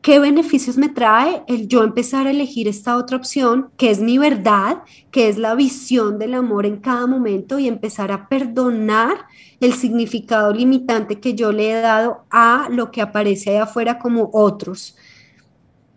[0.03, 4.19] qué beneficios me trae el yo empezar a elegir esta otra opción, que es mi
[4.19, 9.27] verdad, que es la visión del amor en cada momento y empezar a perdonar
[9.61, 14.29] el significado limitante que yo le he dado a lo que aparece ahí afuera como
[14.35, 14.97] otros.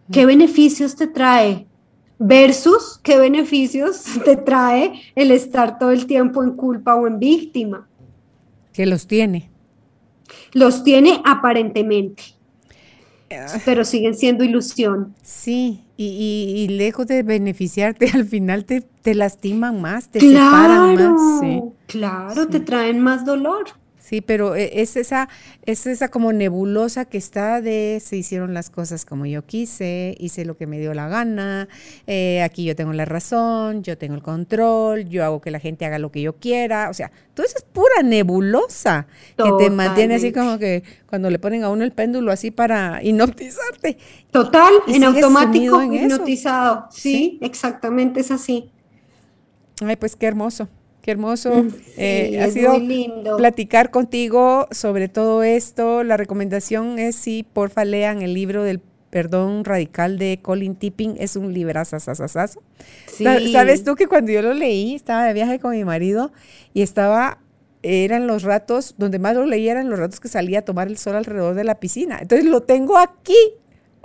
[0.10, 1.68] ¿Qué beneficios te trae?
[2.18, 7.90] Versus qué beneficios te trae el estar todo el tiempo en culpa o en víctima.
[8.76, 9.50] Que los tiene.
[10.52, 12.24] Los tiene aparentemente,
[13.32, 13.58] ah.
[13.64, 15.16] pero siguen siendo ilusión.
[15.24, 21.40] Sí, y, lejos de beneficiarte, al final te, te lastiman más, te separan más.
[21.40, 21.62] Sí.
[21.88, 23.66] Claro, te traen más dolor.
[24.06, 25.30] Sí, pero e, es esa,
[25.66, 30.46] es esa como nebulosa que está de se hicieron las cosas como yo quise, hice
[30.46, 31.68] lo que me dio la gana,
[32.06, 35.86] eh, aquí yo tengo la razón, yo tengo el control, yo hago que la gente
[35.86, 36.92] haga lo que yo quiera.
[36.92, 41.40] O sea, todo eso es pura nebulosa que te mantiene así como que cuando le
[41.40, 43.98] ponen a uno el péndulo así para hipnotizarte.
[44.30, 46.90] Total, en automático, hipnotizado.
[46.92, 48.70] sí, exactamente es así.
[49.82, 50.70] Ay, pues qué hermoso.
[51.06, 51.54] Qué hermoso.
[51.54, 53.38] Mm, eh, ha sido lindo.
[53.38, 56.04] platicar contigo sobre todo esto.
[56.04, 61.18] La recomendación es si porfa lean el libro del perdón radical de Colin Tipping.
[61.20, 61.98] Es un librazo.
[62.00, 63.52] Sí.
[63.52, 66.32] Sabes tú que cuando yo lo leí, estaba de viaje con mi marido
[66.74, 67.38] y estaba
[67.84, 70.98] eran los ratos, donde más lo leía eran los ratos que salía a tomar el
[70.98, 72.18] sol alrededor de la piscina.
[72.20, 73.38] Entonces lo tengo aquí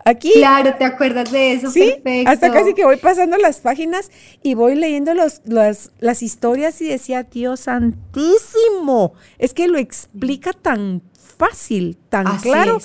[0.05, 0.33] Aquí.
[0.35, 1.71] Claro, ¿te acuerdas de eso?
[1.71, 1.95] Sí,
[2.27, 4.11] hasta casi que voy pasando las páginas
[4.43, 11.03] y voy leyendo los, las historias y decía, Dios santísimo, es que lo explica tan
[11.39, 12.79] fácil, tan claro,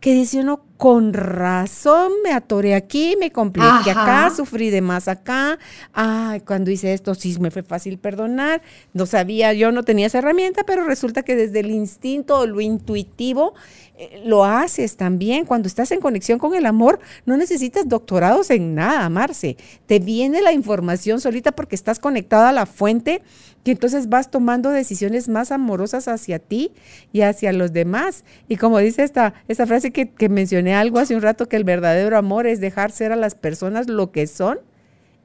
[0.00, 5.58] que dice uno, con razón me atoré aquí, me compliqué acá, sufrí de más acá.
[5.92, 8.60] Ay, cuando hice esto sí me fue fácil perdonar.
[8.92, 12.60] No sabía, yo no tenía esa herramienta, pero resulta que desde el instinto o lo
[12.60, 13.54] intuitivo
[13.96, 15.46] eh, lo haces también.
[15.46, 19.56] Cuando estás en conexión con el amor, no necesitas doctorados en nada, Marce.
[19.86, 23.22] Te viene la información solita porque estás conectada a la fuente
[23.64, 26.72] y entonces vas tomando decisiones más amorosas hacia ti
[27.12, 28.24] y hacia los demás.
[28.48, 31.64] Y como dice esta, esta frase que, que mencioné algo hace un rato, que el
[31.64, 34.58] verdadero amor es dejar ser a las personas lo que son,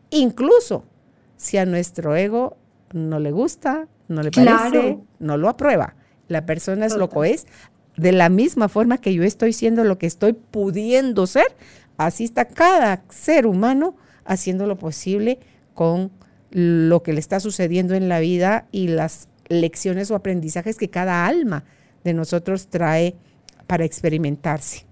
[0.09, 0.85] incluso
[1.37, 2.57] si a nuestro ego
[2.93, 5.95] no le gusta, no le parece, no lo aprueba.
[6.27, 7.47] La persona es lo que es,
[7.97, 11.55] de la misma forma que yo estoy siendo lo que estoy pudiendo ser,
[11.97, 13.95] así está cada ser humano
[14.25, 15.39] haciendo lo posible
[15.73, 16.11] con
[16.51, 21.25] lo que le está sucediendo en la vida y las lecciones o aprendizajes que cada
[21.25, 21.63] alma
[22.03, 23.15] de nosotros trae
[23.67, 24.85] para experimentarse.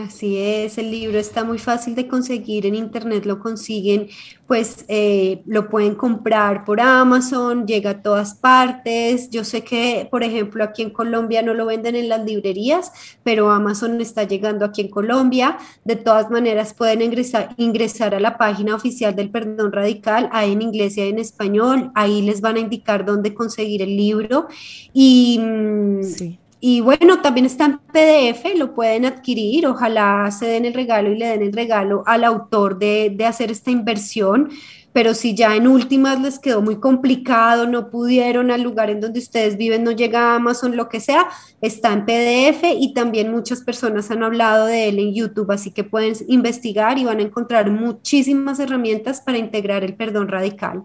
[0.00, 4.08] Así es, el libro está muy fácil de conseguir, en internet lo consiguen,
[4.48, 9.30] pues eh, lo pueden comprar por Amazon, llega a todas partes.
[9.30, 12.90] Yo sé que, por ejemplo, aquí en Colombia no lo venden en las librerías,
[13.22, 15.58] pero Amazon está llegando aquí en Colombia.
[15.84, 20.62] De todas maneras, pueden ingresar, ingresar a la página oficial del Perdón Radical, ahí en
[20.62, 24.48] inglés y en español, ahí les van a indicar dónde conseguir el libro.
[24.92, 26.40] Y, mm, sí.
[26.66, 31.18] Y bueno, también está en PDF, lo pueden adquirir, ojalá se den el regalo y
[31.18, 34.48] le den el regalo al autor de, hacer esta inversión,
[34.94, 39.18] pero si ya en últimas les quedó muy complicado, no pudieron al lugar en donde
[39.18, 41.28] ustedes viven, no llega a Amazon, lo que sea,
[41.60, 45.84] está en PDF y también muchas personas han hablado de él en YouTube, así que
[45.84, 50.84] pueden investigar y van a encontrar muchísimas herramientas para integrar el perdón radical.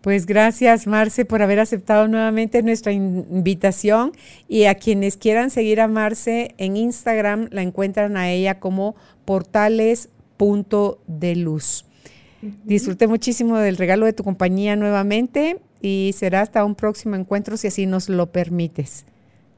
[0.00, 4.12] Pues gracias, Marce, por haber aceptado nuevamente nuestra invitación.
[4.48, 8.94] Y a quienes quieran seguir a Marce en Instagram, la encuentran a ella como
[9.24, 11.84] portales.deluz.
[12.64, 17.66] Disfruté muchísimo del regalo de tu compañía nuevamente y será hasta un próximo encuentro si
[17.66, 19.04] así nos lo permites.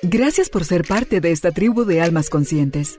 [0.03, 2.99] Gracias por ser parte de esta tribu de almas conscientes.